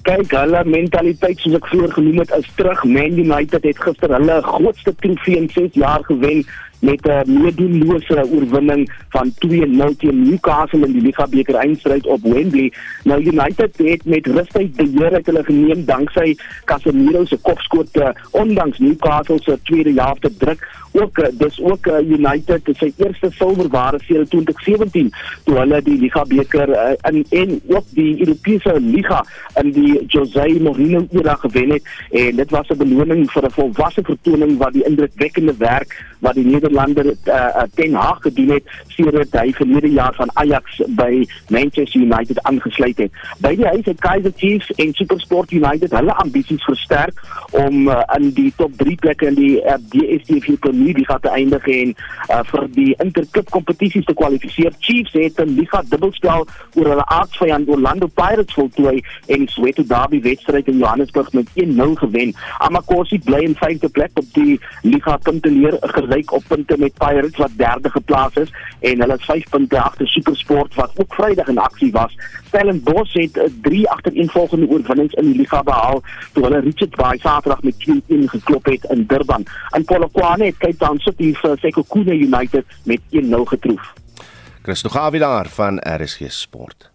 [0.04, 2.82] Kyk, hulle mentaliteit soos ek vroeër genoem het, is terug.
[2.84, 6.44] Man United het gister hulle grootste trofee in 6 jaar gewen
[6.78, 12.72] met 'n meedoenlose oorwinning van 2-0 teen Newcastle in die Liga beker eindstryd op Wembley.
[13.04, 16.34] Nou United het met rustig beheer uit hulle geneem danksy
[16.64, 17.88] Casemiro se kopskoot
[18.30, 23.98] ondanks Newcastle se tweede helfte druk ook eh, dis ook uh, United sy eerste silwerware
[24.07, 25.11] sedert 2017
[25.44, 29.24] toe hulle die Liga beker uh, in en ook die Europese Liga
[29.62, 34.02] in die Jose Mourinho era gewen het en dit was 'n beloning vir 'n volwasse
[34.02, 39.52] vertoning wat die indrukwekkende werk wat die Nederlander uh, Ten Hag gedoen het sedert hy
[39.52, 43.12] verlede jaar van Ajax by Manchester United aangesluit het.
[43.38, 48.30] By die huis het Kaizer Chiefs en SuperSport United hulle ambisies versterk om uh, in
[48.30, 52.66] die top 3 plekke in die uh, DStv Premier League te eindig en uh, vir
[52.74, 54.72] die Intercup kompetisies te kwalifiseer.
[54.80, 60.20] Chiefs het 'n Liga dubbelspel oor hulle aardsvyand Orlando Pirates voltooi en die Soweto Derby
[60.22, 62.34] wedstryd in Johannesburg met 1-0 gewen.
[62.58, 67.56] Amakosi bly in vyfde plek op die Liga punteteler gelyk op punte met Pirates wat
[67.56, 71.92] derde geplaas is en hulle is 5 punte agter SuperSport wat ook Vrydag in aksie
[71.92, 72.16] was.
[72.54, 77.62] Stellenbosch het 3 uh, agtereenvolgende oorwinnings in die liga behaal toe hulle Richards Bay Saterdag
[77.62, 79.46] met 2-1 geklop het in Durban.
[79.74, 83.92] En Polokwane het Cape Town City vir Sekhukhune United met 1-0 getroof.
[84.62, 86.93] Christo Gavilaar van RSG Sport.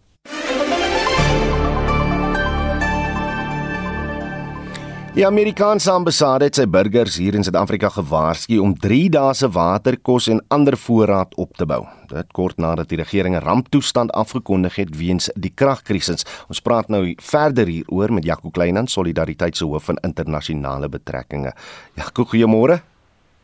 [5.19, 9.97] Die Amerikaanse ambassade het sy burgers hier in Suid-Afrika gewaarsku om 3 dae se water,
[9.99, 11.81] kos en ander voorraad op te bou.
[12.07, 16.23] Dit kort nadat die regering 'n ramptoestand afgekondig het weens die kragkrisis.
[16.47, 21.53] Ons praat nou verder hieroor met Jaco Kleinan, Solidariteit se hoof van internasionale betrekkinge.
[21.95, 22.79] Jaco, goeiemôre.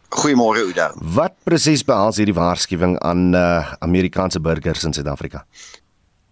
[0.10, 0.94] Goeiemôre Ouda.
[0.96, 5.46] Wat presies behels hierdie waarskuwing aan uh, Amerikaanse burgers in Suid-Afrika?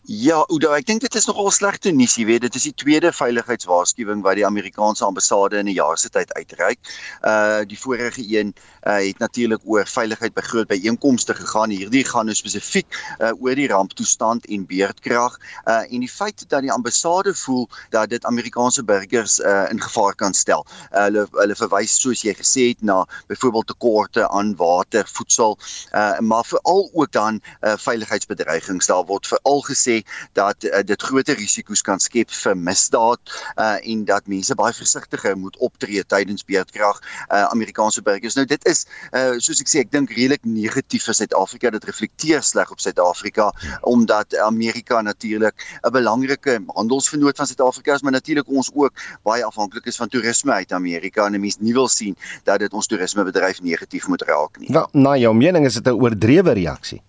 [0.04, 3.14] Ja, Oudo, ek dink dit is nogal slegte nuus, jy weet, dit is die tweede
[3.16, 6.80] veiligheidswaarskuwing wat die Amerikaanse ambassade in 'n jaar se tyd uitreik.
[7.24, 8.52] Uh die vorige een
[8.84, 11.70] uh het natuurlik oor veiligheid by groot byeenkomste gegaan.
[11.70, 12.88] Hierdie gaan nou spesifiek
[13.22, 15.40] uh oor die ramptoestand en beerdkrag.
[15.66, 20.16] Uh en die feit dat die ambassade voel dat dit Amerikaanse burgers uh in gevaar
[20.16, 20.68] kan stel.
[20.92, 25.58] Uh, hulle hulle verwys soos jy gesê het na byvoorbeeld tekorte aan water, voedsel,
[25.96, 28.92] uh maar veral ook dan uh veiligheidsbedreigings.
[28.92, 30.02] Daar word veral gesê sê
[30.34, 33.22] dat uh, dit groter risiko's kan skep vir misdaad
[33.58, 38.38] uh, en dat mense baie versigtiger moet optree tydens beerdkrag uh, Amerikaanse burgers.
[38.38, 41.72] Nou dit is uh, soos ek sê ek dink redelik negatief vir Suid-Afrika.
[41.74, 43.52] Dit reflekteer sleg op Suid-Afrika
[43.82, 49.86] omdat Amerika natuurlik 'n belangrike handelsvernoot van Suid-Afrika is, maar natuurlik ons ook baie afhanklik
[49.86, 53.62] is van toerisme uit Amerika en 'n mens nie wil sien dat dit ons toerismebedryf
[53.62, 54.72] negatief moet raak nie.
[54.72, 57.02] Nou, na jou mening is dit 'n oordrewe reaksie.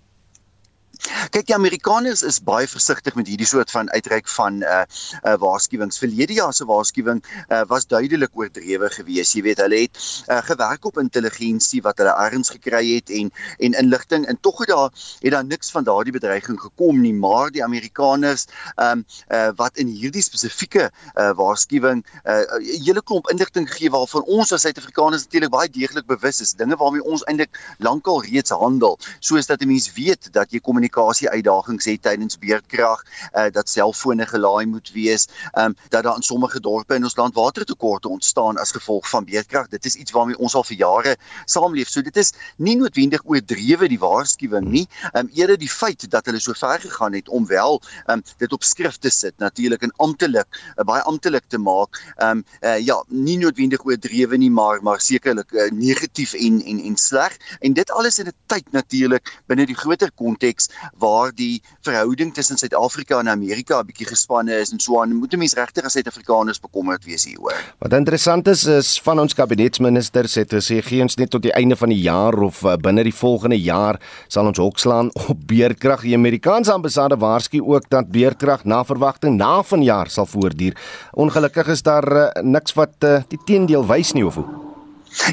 [1.04, 4.84] Kyk, die Amerikaners is baie versigtig met hierdie soort van uitreik van uh
[5.28, 5.98] uh waarskuwings.
[6.00, 7.20] Verlede jaar se waarskuwing
[7.52, 9.36] uh was duidelik oordrewe geweest.
[9.36, 10.00] Jy weet, hulle het
[10.32, 14.72] uh gewerk op intelligensie wat hulle erns gekry het en en inligting en tog het
[14.72, 14.88] daar
[15.20, 18.46] het daar niks van daardie bedreiging gekom nie, maar die Amerikaners
[18.80, 24.24] um uh wat in hierdie spesifieke uh waarskuwing uh 'n hele klomp inligting gegee waarvan
[24.24, 28.98] ons as Suid-Afrikaners natuurlik baie deeglik bewus is, dinge waarmee ons eintlik lankal reeds handel,
[29.20, 33.02] soos dat 'n mens weet dat jy kommunikasie kommunikasie uitdagings het tydens beerdkrag,
[33.34, 35.26] uh, dat selfone gelaai moet wees,
[35.58, 39.68] um, dat daar in sommige dorpe in ons land watertekorte ontstaan as gevolg van beerdkrag.
[39.68, 41.88] Dit is iets waarmee ons al vir jare saamleef.
[41.88, 46.40] So dit is nie noodwendig oordrewe die waarskuwing nie, um, eerder die feit dat hulle
[46.40, 47.80] so ver gegaan het om wel
[48.10, 52.00] um, dit op skrif te sit, natuurlik en amptelik, uh, baie amptelik te maak.
[52.22, 56.96] Um, uh, ja, nie noodwendig oordrewe nie, maar maar sekerlik uh, negatief en en en
[57.00, 57.36] sleg.
[57.60, 60.68] En dit alles in 'n tyd natuurlik binne die groter konteks
[60.98, 65.14] waar die verhouding tussen Suid-Afrika en Amerika 'n bietjie gespanne is en so aan.
[65.14, 67.54] Moet 'n mens regtig as Suid-Afrikaners bekommerd wees hieroor.
[67.78, 71.88] Wat interessant is is van ons kabinetsministers het gesê geens net tot die einde van
[71.88, 76.02] die jaar of uh, binne die volgende jaar sal ons hokslaan op beerkrag.
[76.02, 80.76] Die Amerikaanse ambassade waarsku ook dat beerkrag na verwagting na vanjaar sal voortduur.
[81.12, 84.73] Ongelukkig is daar uh, niks wat uh, die teendeel wys nie of hoe.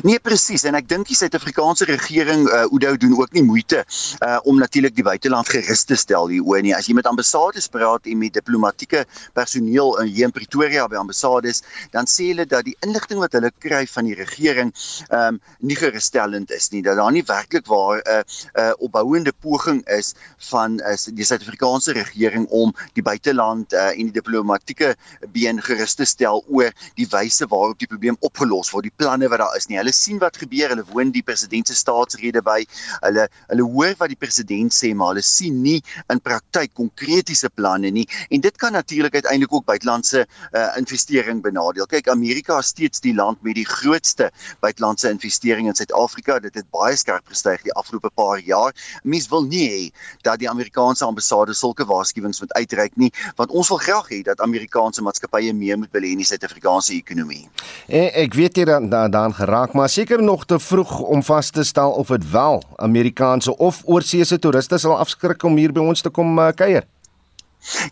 [0.03, 4.37] Nee presies en ek dink die Suid-Afrikaanse regering uh, Oudo doen ook nie moeite uh,
[4.45, 6.73] om natuurlik die buiteland gerus te stel hieroor nie.
[6.77, 9.05] As jy met ambassades praat en met diplomatieke
[9.37, 11.63] personeel in in Pretoria by ambassades,
[11.95, 14.73] dan sê hulle dat die inligting wat hulle kry van die regering
[15.09, 16.83] ehm um, nie gerusstellend is nie.
[16.85, 20.13] Dat daar nie werklik waar 'n uh, 'n uh, opbouende poging is
[20.51, 24.95] van uh, die Suid-Afrikaanse regering om die buiteland uh, en die diplomatieke
[25.31, 29.39] been gerus te stel oor die wyse waarop die probleem opgelos word, die planne wat
[29.39, 29.79] daar is nie.
[29.79, 32.59] Hulle sien wat gebeur, hulle woon die president se staatsrede by.
[33.05, 35.79] Hulle hulle hoor wat die president sê, maar hulle sien nie
[36.11, 38.07] in praktyk konkretiese planne nie.
[38.29, 41.87] En dit kan natuurlik uiteindelik ook buitelandse uh, investering benadeel.
[41.89, 44.31] Kyk, Amerika is steeds die land met die grootste
[44.63, 46.39] buitelandse investering in Suid-Afrika.
[46.39, 48.75] Dit het baie skerp gestyg die afgelope paar jaar.
[49.03, 49.81] Mens wil nie hê
[50.25, 54.41] dat die Amerikaanse ambassade sulke waarskuwings moet uitreik nie, want ons wil graag hê dat
[54.41, 57.47] Amerikaanse maatskappye meer moet belê in die Suid-Afrikaanse ekonomie.
[57.87, 61.49] En ek weet jy dan dan geraak raak, maar seker nog te vroeg om vas
[61.49, 66.01] te stel of dit wel Amerikaanse of oorseese toeriste sal afskrik om hier by ons
[66.01, 66.87] te kom uh, kuier.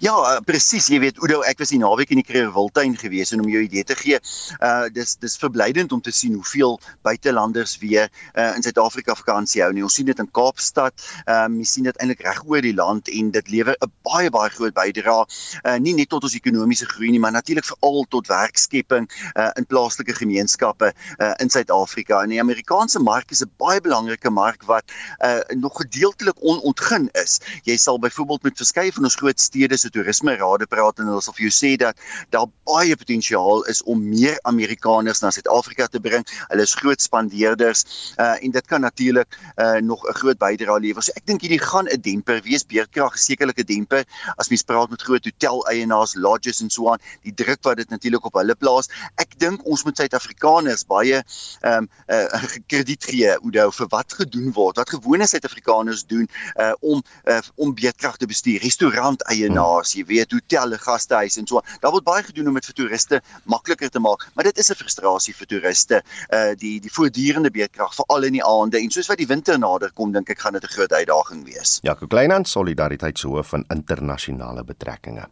[0.01, 0.88] Ja, uh, presies.
[0.89, 3.86] Jy weet, Oudo, ek was die naweek in die Kreerwiltuin gewees en om jou idee
[3.86, 4.17] te gee,
[4.65, 9.69] uh dis dis verblydend om te sien hoeveel buitelanders weer uh in Suid-Afrika vakansie hou.
[9.75, 9.84] Nie.
[9.86, 13.29] Ons sien dit in Kaapstad, um jy sien dit eintlik reg oor die land en
[13.36, 15.27] dit lewer 'n baie baie groot bydrae
[15.65, 19.05] uh nie net tot ons ekonomiese groei nie, maar natuurlik veral tot werkskepping
[19.36, 22.23] uh in plaaslike gemeenskappe uh in Suid-Afrika.
[22.23, 24.89] En die Amerikaanse mark is 'n baie belangrike mark wat
[25.21, 27.39] uh nog gedeeltelik onontgin is.
[27.63, 31.22] Jy sal byvoorbeeld met verskeie van ons groot stede se toerisme rade praat en hulle
[31.22, 31.98] sal vir jou sê dat
[32.30, 36.26] daar baie potensiaal is om meer Amerikaners na Suid-Afrika te bring.
[36.50, 37.86] Hulle is groot spandeerders
[38.17, 41.04] uh, en dit kan natuurlik uh, nog 'n groot bydrae lewer.
[41.04, 42.65] So ek dink hierdie gaan 'n demper wees.
[42.65, 44.06] Beerkrag sekerlik 'n demper
[44.38, 48.26] as mens praat met groot hotel-eienaars, lodges en so aan, die druk wat dit natuurlik
[48.26, 48.89] op hulle plaas.
[49.15, 51.24] Ek dink ons moet Suid-Afrikaners baie
[51.62, 54.78] ehm um, uh, krediet gee Oudo vir wat gedoen word.
[54.78, 58.60] Wat gewone Suid-Afrikaners doen uh, om uh, om beerkrag te bestuur.
[58.62, 61.62] Restaurant eie eienaars, jy weet, hotelle, gastehuise en so.
[61.81, 64.75] Daar word baie gedoen om dit vir toeriste makliker te maak, maar dit is 'n
[64.75, 66.01] frustrasie vir toeriste.
[66.31, 69.91] Uh die die voortdurende beerdkrag veral in die aande en soos wat die winter nader
[69.91, 71.79] kom, dink ek gaan dit 'n groot uitdaging wees.
[71.81, 75.27] Jaco Kleinand, solidariteit so van internasionale betrekkinge.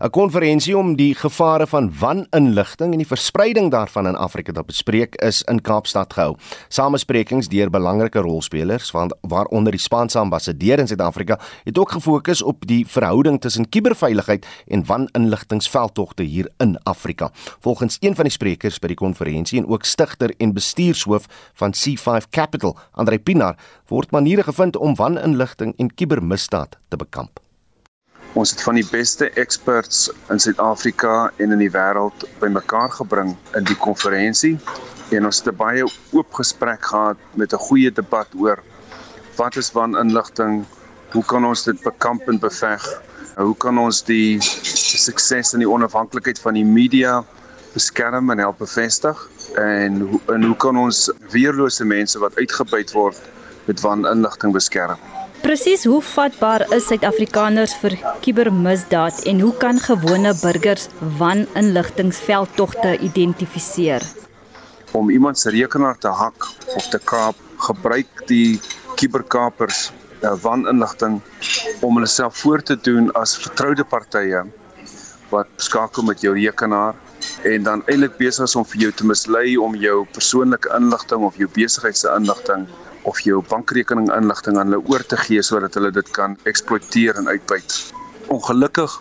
[0.00, 5.14] 'n Konferensie om die gevare van waninligting en die verspreiding daarvan in Afrika te bespreek
[5.14, 6.36] is in Kaapstad gehou.
[6.68, 12.66] Samesprekings deur belangrike rolspelers van waaronder die Spaanse ambassadeur in Suid-Afrika het ook gefokus op
[12.66, 17.30] die verhouding tussen kuberveiligheid en waninligtingsveldtogte hier in Afrika.
[17.60, 22.30] Volgens een van die sprekers by die konferensie en ook stigter en bestuurshoof van C5
[22.30, 27.47] Capital, Andre Pinaar, word maniere gevind om waninligting en kubermisdaad te bekamp.
[28.34, 33.64] Ons het van die beste experts in Suid-Afrika en in die wêreld bymekaar gebring in
[33.64, 34.58] die konferensie
[35.10, 38.62] en ons het 'n baie oop gesprek gehad met 'n goeie debat oor
[39.38, 40.64] wat is waninligting,
[41.14, 42.84] hoe kan ons dit bekamp en beveg?
[43.38, 47.20] Hoe kan ons die sukses en die onafhanklikheid van die media
[47.74, 49.20] beskerm en help bevestig?
[49.62, 53.20] En hoe en hoe kan ons weerlose mense wat uitgebuit word
[53.70, 54.98] met waninligting beskerm?
[55.42, 60.88] Presies hoe vatbaar is Suid-Afrikaners vir kubermisdaad en hoe kan gewone burgers
[61.20, 64.02] waninligtingsveldtogte identifiseer?
[64.98, 68.58] Om iemand se rekenaar te hak of te kaap, gebruik die
[68.98, 69.88] kuberkapers
[70.22, 71.20] uh, waninligting
[71.80, 74.42] om hulle self voor te doen as vertroude partye
[75.30, 76.98] wat skakel met jou rekenaar
[77.46, 81.36] en dan eintlik besig is om vir jou te mislei om jou persoonlike inligting of
[81.38, 82.66] jou besigheidsinligting
[83.08, 87.28] of jou bankrekening inligting aan hulle oor te gee sodat hulle dit kan eksploiteer en
[87.28, 87.78] uitbuit.
[88.34, 88.96] Ongelukkig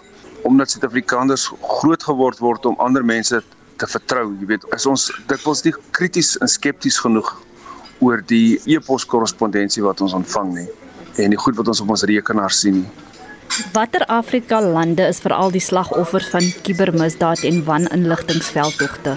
[0.48, 3.42] omdat Suid-Afrikaners groot geword word om ander mense
[3.78, 7.34] te vertrou, jy weet, is ons dikwels nie krities en skepties genoeg
[8.06, 10.70] oor die e-pos korrespondensie wat ons ontvang nie
[11.18, 12.90] en die goed wat ons op ons rekenaar sien nie.
[13.74, 19.16] Watter Afrika lande is veral die slagoffers van kubermisdaad en waninligtingsveldtogte?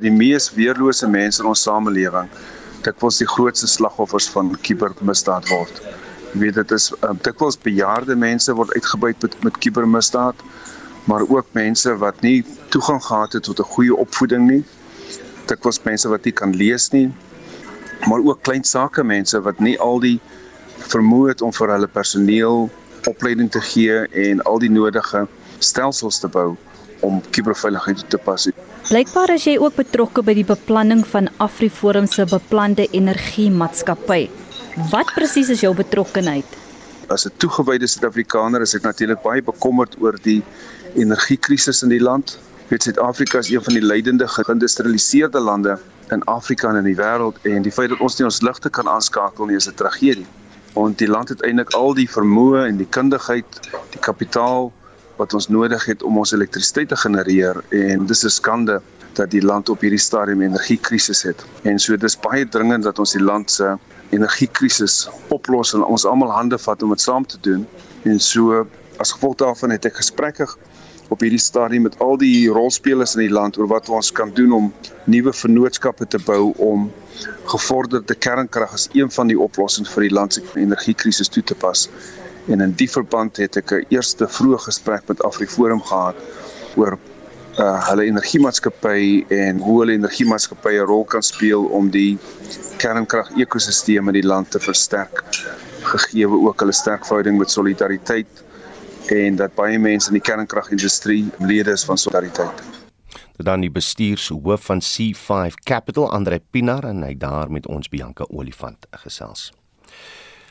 [0.00, 2.30] Die mees weerlose mense in ons samelewing,
[2.86, 5.82] dikwels die grootste slagoffers van kubermisdaad word.
[6.32, 10.40] Jy weet dit is um, dikwels bejaarde mense word uitgebuit met met kubermisdaad,
[11.06, 12.40] maar ook mense wat nie
[12.74, 14.64] toegang gehad het tot 'n goeie opvoeding nie.
[15.46, 17.12] Dikwels mense wat nie kan lees nie,
[18.08, 20.18] maar ook klein sake mense wat nie al die
[20.90, 22.70] vermoë het om vir hulle personeel
[23.06, 25.26] opleiding te gee en al die nodige
[25.58, 26.56] stelsels te bou
[27.06, 28.48] om kuberveiligheid toe te pas.
[28.88, 34.26] Blykbaar is jy ook betrokke by die beplanning van AfriForum se beplande energiemaatskappy.
[34.92, 36.46] Wat presies is jou betrokkeheid?
[37.08, 40.42] As 'n toegewyde Suid-Afrikaner is ek natuurlik baie bekommerd oor die
[40.94, 42.38] energiekrisis in die land.
[42.68, 45.78] Weet Suid-Afrika is een van die leidende geïndustrialiseerde lande
[46.10, 48.88] in Afrika en in die wêreld en die feit dat ons nie ons ligte kan
[48.88, 50.26] aanskakel nie is 'n tragedie
[50.76, 53.60] want die land het eintlik al die vermoë en die kundigheid,
[53.94, 54.68] die kapitaal
[55.16, 58.80] wat ons nodig het om ons elektrisiteit te genereer en dis 'n skande
[59.16, 61.44] dat die land op hierdie stadium energiekrisis het.
[61.62, 63.76] En so dis baie dringend dat ons die land se
[64.10, 67.66] energiekrisis oplos en ons almal hande vat om dit saam te doen.
[68.02, 68.66] En so
[68.96, 70.46] as gevolg daarvan het ek gesprekke
[71.08, 74.52] op hierdie stadium met al die rolspelers in die land oor wat ons kan doen
[74.52, 74.72] om
[75.04, 76.88] nuwe vennootskappe te bou om
[77.52, 81.88] gevorderde kernkrag as een van die oplossings vir die land se energiekrisis toe te pas.
[82.46, 86.16] En in die verband het ek 'n eerste vroeë gesprek met AfriForum gehad
[86.76, 86.98] oor
[87.58, 92.18] uh hulle energiemaatskappy en hoe hulle energiemaatskappye 'n rol kan speel om die
[92.76, 95.24] kernkrag ekosisteem in die land te versterk
[95.80, 98.44] gegee ook hulle sterk verhouding met solidariteit
[99.10, 102.64] en dat baie mense in die kernkragindustrie lede is van solidariteit
[103.36, 108.86] dan die bestuurshoof van C5 Capital Andre Pinar en hy daar met ons Bianca Olifant
[109.04, 109.50] gesels.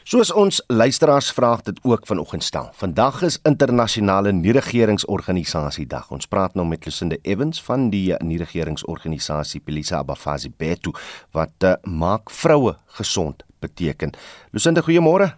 [0.05, 2.69] Soos ons luisteraars vraag dit ook vanoggend stel.
[2.77, 6.11] Vandag is internasionale nie-regeringsorganisasie dag.
[6.13, 10.93] Ons praat nou met Lucinda Evans van die nie-regeringsorganisasie Pelisa Abafazi Betu
[11.33, 14.13] wat uh, maak vroue gesond beteken.
[14.53, 15.31] Lucinda, goeiemôre.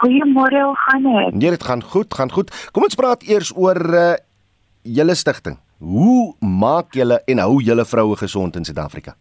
[0.00, 1.34] Goeiemôre, hoe gaan dit?
[1.34, 2.68] Nee, dit gaan goed, gaan goed.
[2.72, 4.14] Kom ons praat eers oor uh,
[4.82, 5.58] julle stigting.
[5.78, 9.14] Hoe maak julle en hou julle vroue gesond in Suid-Afrika?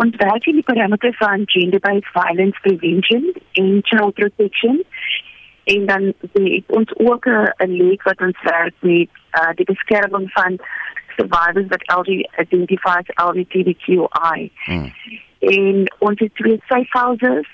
[0.00, 3.28] Ons werk in die parameter van gender-based violence prevention
[3.60, 4.80] en child protection.
[5.68, 9.08] En dan het ons ook 'n leek wat ons werk met
[9.40, 10.58] uh, die beskerming van
[11.16, 12.10] survivors wat LG
[12.40, 14.50] identifies LGBTQI.
[14.64, 14.92] Hmm.
[15.38, 17.48] En ons het twee safe houses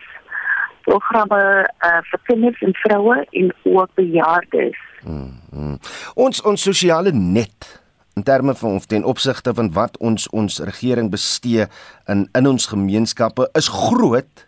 [0.85, 4.77] programme uh, vir kinders en vroue en ook bejaardes.
[5.05, 5.79] Hmm, hmm.
[6.15, 7.83] Ons ons sosiale net
[8.15, 11.67] in terme van of ten opsigte van wat ons ons regering bestee
[12.07, 14.47] in in ons gemeenskappe is groot.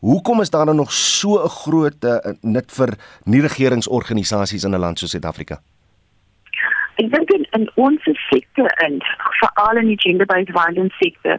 [0.00, 4.80] Hoekom is daar dan nog so 'n groot uh, nut vir nie regeringsorganisasies in 'n
[4.80, 5.60] land soos Suid-Afrika?
[6.96, 9.00] Ek dink in, in ons sektor en
[9.40, 11.38] veral in die gender-based violence sektor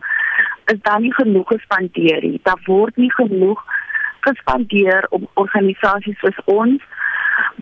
[0.65, 2.39] is daar nie genoeg gespandeer nie.
[2.43, 3.63] Daar word nie genoeg
[4.27, 6.93] gespandeer om organisasies soos ons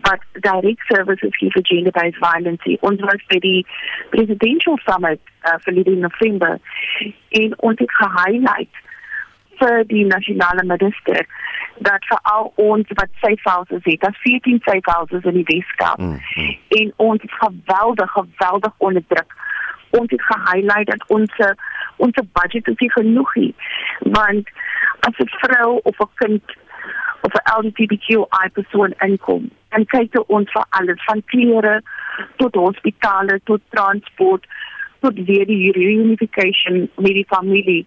[0.02, 2.62] but direct services here for gender-based violence.
[2.80, 3.66] Ons was by die
[4.14, 6.58] presidential summit uh, verlede November
[7.42, 8.82] en ons het gehighlight
[9.60, 11.24] vir die nasionale minister
[11.86, 15.98] dat vir al ons wat safe houses het, dat 14 safe houses in die Weskaap
[15.98, 16.56] mm -hmm.
[16.80, 19.32] en ons is geweldig, geweldig onder druk.
[19.90, 21.32] Ons het gehighlight dat ons
[21.96, 23.54] ons budget is nie genoeg nie.
[24.00, 24.48] Want
[25.00, 26.42] as 'n vrou of 'n kind
[27.20, 29.50] of 'n LGBTQI persoon inkom.
[29.68, 31.82] En kyk toe ons vir alles van klere
[32.36, 34.46] tot hospitale tot transport
[35.00, 37.86] tot weer die reunification met die familie.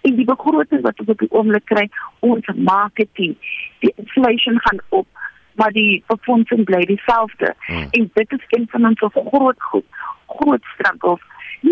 [0.00, 1.88] En die begroting wat ons op die oomblik kry,
[2.18, 3.36] ons marketing,
[3.78, 5.06] die inflation gaan op,
[5.54, 7.54] maar die befondsing bly dieselfde.
[7.58, 7.88] Hmm.
[7.90, 9.86] En dit is een van ons groot goed,
[10.26, 11.20] groot struggles.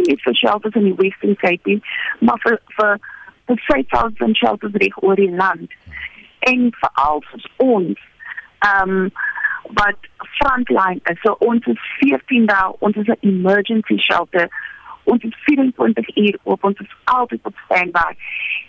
[0.02, 1.80] Nie net vir shelters in die Western Cape,
[2.20, 2.98] maar vir vir
[3.46, 5.70] vir safe shelters reg oor die land
[6.50, 8.08] en veral vir ons
[8.66, 9.12] ehm um,
[9.78, 11.20] wat frontline is.
[11.22, 14.48] So ons is 14 dae, ons is 'n emergency shelter.
[15.04, 18.10] Ons is 24 uur op, ons is altyd op standby.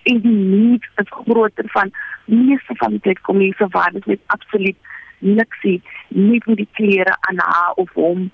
[0.03, 1.91] En die need is groter van
[2.25, 4.77] meeste van die tyd kom hier survivors met absoluut
[5.19, 8.31] niks nie met die klere aan haar of hom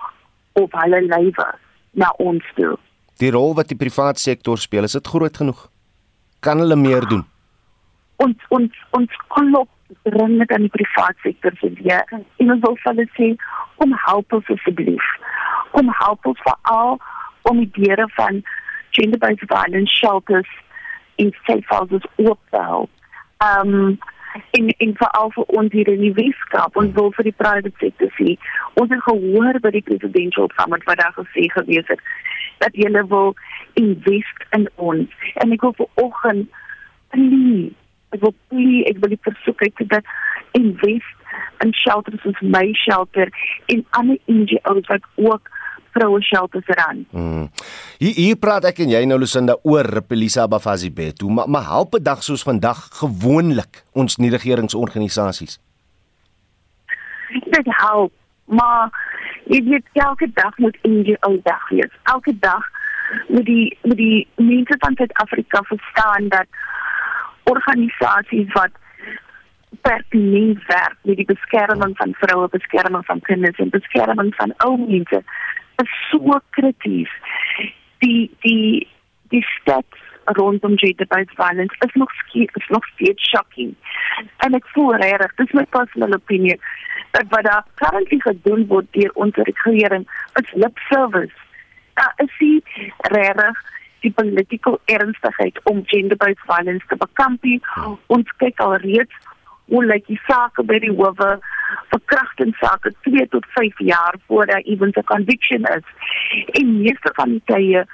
[0.54, 1.50] of hulle lywe
[1.92, 2.78] na ons toe.
[3.20, 5.68] Die rol wat die private sektor speel, is dit groot genoeg?
[6.40, 7.26] Kan hulle meer doen?
[8.24, 9.70] ons ons ons klop
[10.04, 12.04] dringend aan die private sektor se weer.
[12.38, 13.30] En ons wil vir hulle sê
[13.84, 15.12] om help ons asseblief.
[15.80, 16.98] Om help ons veral
[17.50, 18.42] om die deure van
[18.98, 20.52] gender-based violence shelters
[21.22, 22.86] in safe houses oop te hou.
[23.46, 23.98] Um
[24.58, 28.12] en en veral vir ons hier in die Weskaap ons wil vir die private sector
[28.18, 28.36] sê
[28.82, 32.04] ons het gehoor by die presidential summit wat daar gesê gewees het
[32.60, 33.36] dat hulle wil
[33.74, 35.10] invest in ons.
[35.34, 36.50] En ek wil vanoggend
[37.14, 37.76] please
[38.10, 40.12] ek wil please ek wil die versoek uit dat
[40.58, 41.16] invest
[41.64, 43.32] in shelters soos my shelter
[43.74, 45.52] en ander NGO's wat ook
[45.94, 47.06] vroue shelters ran.
[47.12, 47.50] Hmm.
[47.98, 51.96] Hier, hier praat ek en jy nou Lusinda oor Pelisa Bafazi Betu, maar maar help
[51.96, 55.60] 'n dag soos vandag gewoonlik ons nie regeringsorganisasies.
[57.30, 58.12] Dit help,
[58.46, 58.90] maar
[59.46, 61.94] jy weet elke dag moet NGO dag wees.
[62.04, 62.64] Elke dag
[63.28, 66.48] moet die moet die mense van Suid-Afrika verstaan dat
[67.44, 68.72] organisasies wat
[69.82, 75.24] pertinent werk met die beskerming van vroue, beskerming van kinders en beskerming van ou mense
[75.84, 77.12] is so krities.
[77.98, 78.88] Die die
[79.30, 80.08] die stats
[80.38, 83.76] rondom gender-based violence is nog is nog steeds shocking.
[84.38, 86.60] En ek voel regtig, dis my personal opinion,
[87.12, 90.06] dat wat daar currently gedoen word deur ons regering
[90.42, 91.36] is lip service.
[91.94, 92.64] Daar is die
[93.14, 93.66] regtig
[94.00, 97.44] die politieke ernstigheid om gender-based violence te bekamp.
[98.08, 99.16] Ons kyk al reeds
[99.70, 101.40] hoe lyk die sake by die howe
[101.94, 105.86] verkrachtingssake 2 tot 5 jaar voor daar ewen 'n conviction is.
[106.60, 107.86] En meeste van die tye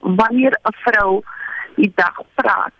[0.00, 1.22] wanneer 'n vrou
[1.76, 2.72] die dag praat,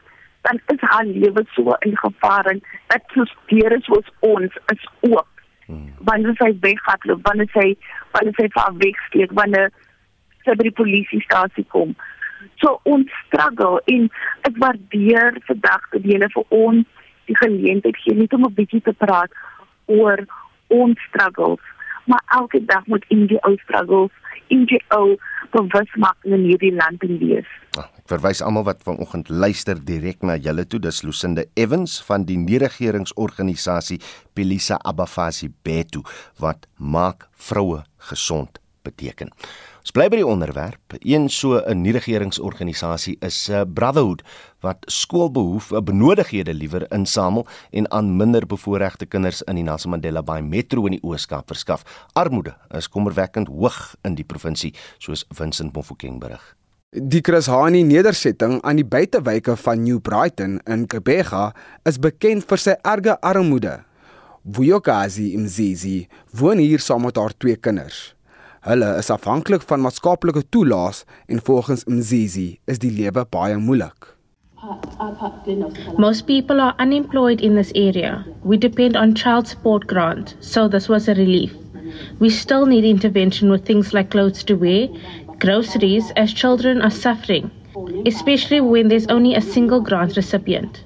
[0.42, 5.28] dan is haar lewe so in gevaar en dat soos deure soos ons is oop.
[5.66, 5.92] Hmm.
[5.98, 7.76] Wanneer sy weghardloop, wanneer sy
[8.10, 9.70] wanneer sy van wegsteek, wanneer
[10.44, 11.96] sy by die polisiestasie kom.
[12.60, 14.10] So ons struggle en
[14.48, 16.86] ek waardeer vandag dat julle vir ons
[17.28, 19.30] die geleentheid gee net om 'n bietjie te praat
[19.86, 20.24] oor
[20.68, 21.60] ons struggles,
[22.06, 24.10] maar elke dag moet NGO struggles,
[24.48, 25.16] NGO
[25.50, 27.48] bewusmaking in hierdie land in wees.
[27.78, 30.80] Ek verwys almal wat vanoggend luister direk na julle toe.
[30.80, 34.00] Dis Lucinda Evans van die nie-regeringsorganisasie
[34.34, 36.02] Pelisa Abafasi Betu
[36.38, 39.32] wat maak vroue gesond beteken.
[39.84, 40.96] Ons bly by die onderwerp.
[41.00, 44.22] Een so 'n nie-regeringsorganisasie is uh, Brotherhood
[44.60, 50.22] wat skoolbehoeftes, uh, benodighede liewer insamel en aan minder bevoorregte kinders in die Nelson Mandela
[50.22, 51.82] Bay Metro in die Oos-Kaap verskaf.
[52.12, 56.56] Armoede is kommerwekkend hoog in die provinsie, soos Vincent Mofokeng berig.
[56.94, 62.60] Die Chris Hani nedersetting aan die buitewyke van New Brighton in Kebega is bekend vir
[62.62, 63.80] sy erge armoede.
[64.46, 66.06] Vuyokazi Mzizi
[66.38, 68.13] woon hier saam met haar twee kinders.
[68.64, 74.06] Hulle is afhanklik van maatskaplike toelaas en volgens Mzizi is die lewe baie moeilik.
[75.98, 78.24] Most people are unemployed in this area.
[78.42, 81.52] We depend on child support grant, so this was a relief.
[82.20, 84.88] We still need intervention with things like clothes to wear,
[85.38, 87.50] groceries as children are suffering,
[88.06, 90.84] especially when there's only a single grant recipient.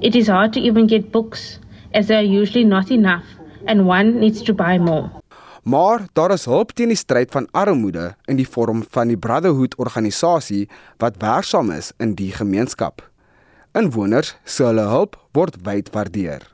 [0.00, 1.58] It is hard to even get books
[1.92, 3.26] as there are usually not enough
[3.66, 5.10] and one needs to buy more.
[5.68, 9.74] Maar daar is hulp teen die stryd van armoede in die vorm van die Brotherhood
[9.76, 13.02] organisasie wat werksaam is in die gemeenskap.
[13.76, 16.46] Inwoners se hulle hulp word wyd waardeer.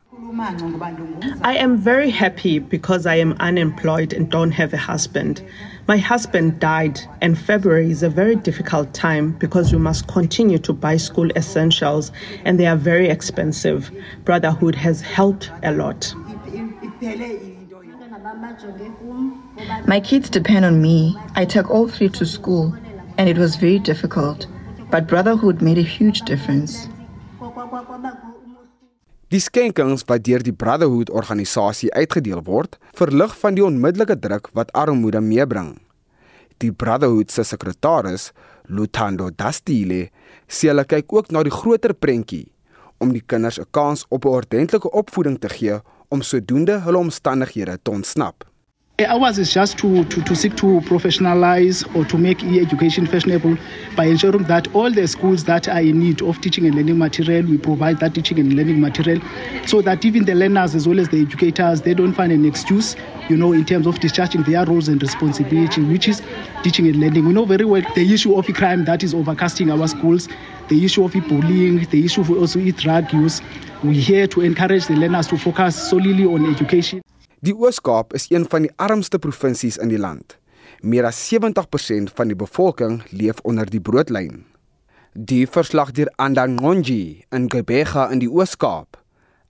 [1.45, 5.45] I am very happy because I am unemployed and don't have a husband.
[5.87, 10.73] My husband died, and February is a very difficult time because we must continue to
[10.73, 12.11] buy school essentials
[12.45, 13.93] and they are very expensive.
[14.25, 16.13] Brotherhood has helped a lot.
[19.87, 21.15] My kids depend on me.
[21.37, 22.73] I took all three to school,
[23.19, 24.47] and it was very difficult.
[24.91, 26.89] But brotherhood made a huge difference.
[29.29, 34.73] Die skenkings wat deur die Brotherhood organisasie uitgedeel word, verlig van die onmiddellike druk wat
[34.73, 35.75] armoede meebring.
[36.65, 38.31] Die Brotherhood se sekretaris,
[38.73, 40.09] Lutando Dastile,
[40.49, 42.47] sê hulle kyk ook na die groter prentjie
[43.05, 45.79] om die kinders 'n kans op 'n ordentlike opvoeding te gee
[46.09, 48.45] om sodoende hulle omstandighede te ontsnap.
[49.01, 53.59] Eh, ours is just to, to, to seek to professionalize or to make e-education fashionable
[53.97, 57.45] by ensuring that all the schools that are in need of teaching and learning material,
[57.45, 59.21] we provide that teaching and learning material
[59.67, 62.95] so that even the learners as well as the educators, they don't find an excuse,
[63.29, 66.23] you know, in terms of discharging their roles and responsibility, which is
[66.63, 67.27] teaching and learning.
[67.27, 70.29] We know very well the issue of crime that is overcasting our schools,
[70.69, 73.43] the issue of bullying, the issue of also drug use.
[73.83, 77.03] We're here to encourage the learners to focus solely on education.
[77.45, 80.39] Die Oos-Kaap is een van die armste provinsies in die land.
[80.81, 84.47] Meer as 70% van die bevolking leef onder die broodlyn.
[85.13, 88.97] Die verslag deur Andangonji in Gebega in die Oos-Kaap.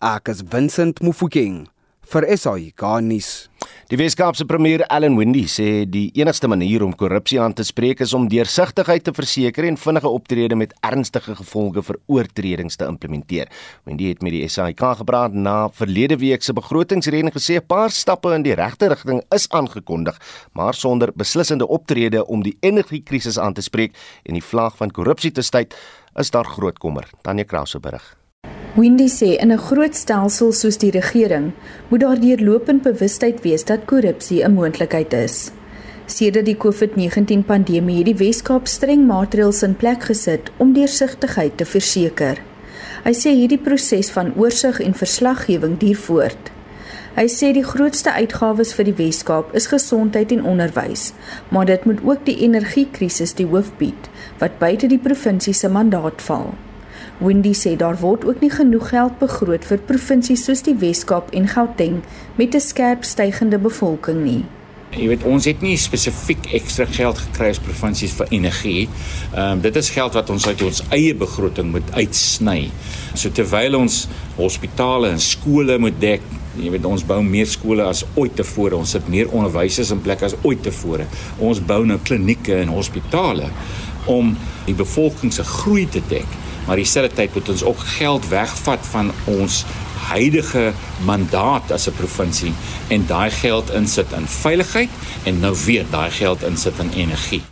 [0.03, 1.69] Ek is Vincent Mufokeng
[2.11, 3.47] vir SAI Garnis.
[3.93, 8.15] Die Weskaapse premier Allan Windey sê die enigste manier om korrupsie aan te spreek is
[8.17, 13.53] om deursigtigheid te verseker en vinnige optrede met ernstige gevolge vir oortredings te implementeer.
[13.85, 18.33] Windey het met die SAIK gepraat na verlede week se begrotingsreën gesê 'n paar stappe
[18.33, 20.17] in die regte rigting is aangekondig,
[20.55, 23.93] maar sonder beslissende optrede om die energiekrisis aan te spreek
[24.25, 25.67] en die vlaag van korrupsie te staai,
[26.17, 27.05] is daar groot kommer.
[27.23, 28.24] Tanya Krause berig.
[28.77, 31.53] Windy sê in 'n groot stelsel soos die regering
[31.89, 35.53] moet daar deurlopend bewustheid wees dat korrupsie 'n moontlikheid is.
[36.07, 41.65] Sedert die COVID-19 pandemie het die Wes-Kaap streng maatreëls in plek gesit om deursigtigheid te
[41.65, 42.37] verseker.
[43.05, 46.51] Hy sê hierdie proses van oorsig en verslaggewing duur voort.
[47.15, 51.13] Hy sê die grootste uitgawes vir die Wes-Kaap is gesondheid en onderwys,
[51.49, 56.23] maar dit moet ook die energiekrisis die hoof bied wat buite die provinsie se mandaat
[56.23, 56.55] val.
[57.19, 61.47] Windy sê daar word ook nie genoeg geld begroot vir provinsies soos die Wes-Kaap en
[61.49, 62.03] Gauteng
[62.37, 64.45] met 'n skerp stygende bevolking nie.
[64.95, 68.89] Jy weet ons het nie spesifiek ekstra geld gekry as provinsies vir energie.
[69.35, 72.71] Ehm um, dit is geld wat ons uit ons eie begroting moet uitsny.
[73.15, 76.21] So terwyl ons hospitale en skole moet dek,
[76.59, 78.77] jy weet ons bou meer skole as ooit tevore.
[78.77, 81.07] Ons het meer onderwysers in plek as ooit tevore.
[81.39, 83.51] Ons bou nou klinieke en hospitale
[84.07, 84.37] om
[84.67, 89.13] die bevolking se groei te dek maar dieselfde tyd moet ons ook geld wegvat van
[89.25, 89.65] ons
[90.09, 90.73] huidige
[91.05, 92.53] mandaat as 'n provinsie
[92.89, 94.89] en daai geld insit in veiligheid
[95.25, 97.43] en nou weer daai geld insit in energie.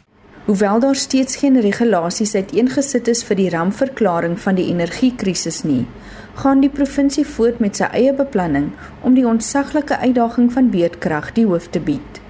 [0.45, 5.87] Hoewel daar steeds geen regulasies uiteengesit is vir die rampverklaring van die energiekrisis nie,
[6.35, 11.47] gaan die provinsie voort met sy eie beplanning om die ontsaglike uitdaging van beerdkrag die
[11.47, 12.22] hoof te bied.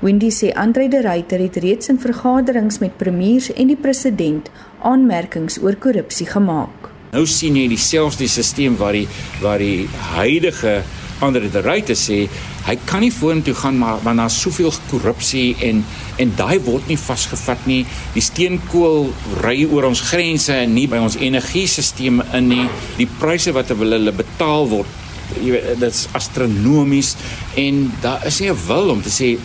[0.00, 4.50] Wendy sê Andre de Ruyter het reeds in vergaderings met premiers en die president
[4.82, 6.90] aanmerkings oor korrupsie gemaak.
[7.10, 9.06] Nou sien jy dieselfde stelsel waar die
[9.42, 10.80] waar die huidige
[11.20, 12.22] Andre de Ruyter sê
[12.64, 15.82] hy kan nie vorentoe gaan maar want daar's soveel korrupsie en
[16.20, 17.82] en daai word nie vasgevat nie.
[18.14, 19.10] Die steenkool
[19.40, 22.66] ry oor ons grense en nie by ons energiesisteme in nie.
[22.96, 24.99] Die pryse wat hulle betaal word
[25.38, 27.14] jy weet dit's astronomies
[27.60, 29.38] en daar is nie 'n wil om te sê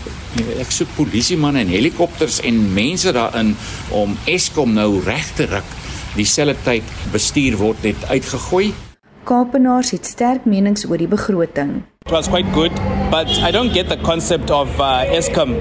[0.60, 3.56] ek soek polisie manne en helikopters en mense daarin
[3.92, 5.70] om Eskom nou reg te ruk.
[6.16, 8.74] Dieselfde tyd bestuur word net uitgegooi.
[9.24, 11.84] Kaapenaars het sterk menings oor die begroting.
[12.06, 12.72] It was quite good,
[13.10, 15.56] but I don't get the concept of uh, ESCOM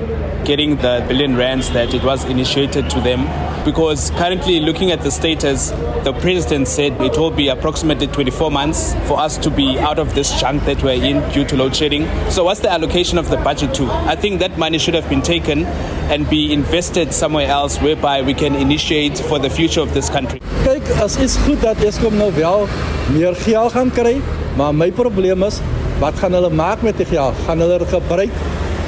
[0.44, 3.24] getting the billion rands that it was initiated to them
[3.64, 5.70] because currently looking at the status,
[6.04, 10.14] the president said it will be approximately 24 months for us to be out of
[10.14, 12.06] this junk that we're in due to load shedding.
[12.30, 13.86] So what's the allocation of the budget to?
[13.86, 15.64] I think that money should have been taken
[16.12, 20.40] and be invested somewhere else whereby we can initiate for the future of this country.
[20.64, 22.68] Kyk, as is goed dat Eskom nou wel
[23.12, 24.20] meer geld gaan kry,
[24.56, 25.60] maar my probleem is
[26.00, 27.34] wat gaan hulle maak met die geld?
[27.46, 28.30] Gaan hulle dit gebruik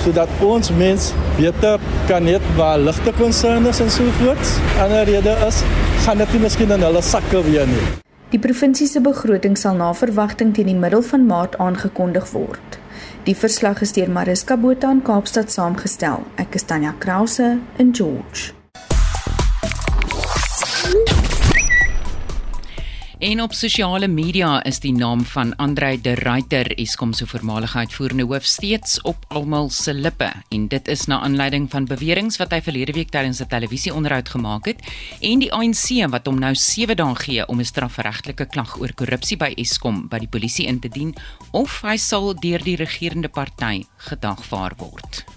[0.07, 4.51] sodat ons mens beter kan net waar ligte konserne en so voort.
[4.83, 5.63] Ander rede is
[6.07, 7.87] gaan dit nie miskien in hulle sakke weer nie.
[8.31, 12.79] Die provinsie se begroting sal na verwagting teen die middel van Maart aangekondig word.
[13.27, 16.23] Die verslag is deur Mariska Botha in Kaapstad saamgestel.
[16.39, 18.56] Ek is Tanya Krause in George.
[23.19, 28.25] En op sosiale media is die naam van Andrei de Ruyter, Eskom se voormalige uitvoerende
[28.25, 30.33] hoof, steeds op almal se lippe.
[30.49, 34.65] En dit is na aanleiding van beweringe wat hy verlede week tydens 'n televisieonderhoud gemaak
[34.65, 34.85] het
[35.21, 39.37] en die ANC wat hom nou 7 dae gee om 'n strafregtelike klag oor korrupsie
[39.37, 41.15] by Eskom by die polisie in te dien
[41.53, 45.36] of hy sal deur die regerende party gedagvaar word.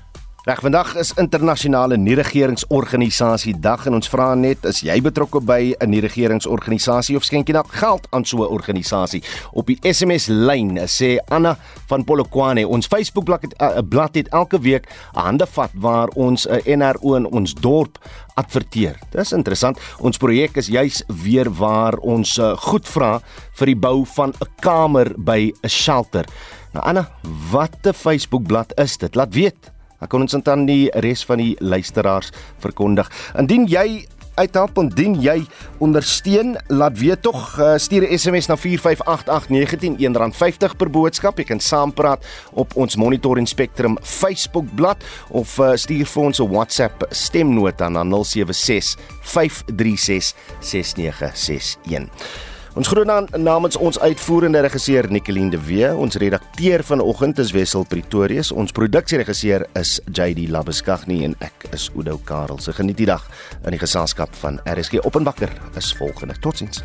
[0.49, 5.89] Reg vandag is internasionale nie-regeringsorganisasie dag en ons vra net is jy betrokke by 'n
[5.91, 9.21] nie-regeringsorganisasie of skenk jy dalk geld aan so 'n organisasie?
[9.53, 14.27] Op die SMS lyn sê Anna van Polokwane ons Facebookblad het 'n uh, blad het
[14.29, 17.99] elke week 'n hande vat waar ons 'n uh, NRO in ons dorp
[18.33, 18.97] adverteer.
[19.11, 19.77] Dis interessant.
[19.99, 23.21] Ons projek is juis weer waar ons uh, goed vra
[23.53, 26.25] vir die bou van 'n kamer by 'n shelter.
[26.73, 27.07] Nou Anna,
[27.51, 29.15] watte Facebookblad is dit?
[29.15, 29.78] Laat weet.
[29.99, 32.31] Ek kon ons dan die res van die luisteraars
[32.63, 33.09] verkondig.
[33.39, 34.05] Indien jy
[34.39, 35.37] uithelp en dien jy
[35.83, 41.37] ondersteun, laat weet tog uh, stuur 'n SMS na 4588919 R1.50 per boodskap.
[41.37, 42.23] Jy kan saampraat
[42.53, 47.89] op ons Monitor en Spectrum Facebook bladsy of uh, stuur vir ons 'n WhatsApp stemnota
[47.89, 52.09] na 076 536 6961.
[52.79, 57.83] Ons groet dan namens ons uitvoerende regisseur Nicoline de Wee, ons redakteur vanoggend is Wessel
[57.83, 62.61] Pretorius, ons produksieregisseur is JD Labuskaghni en ek is Udo Karel.
[62.63, 63.27] Se geniet die dag
[63.65, 66.39] in die geselskap van RSG Openbakker is volgende.
[66.39, 66.79] Totsiens.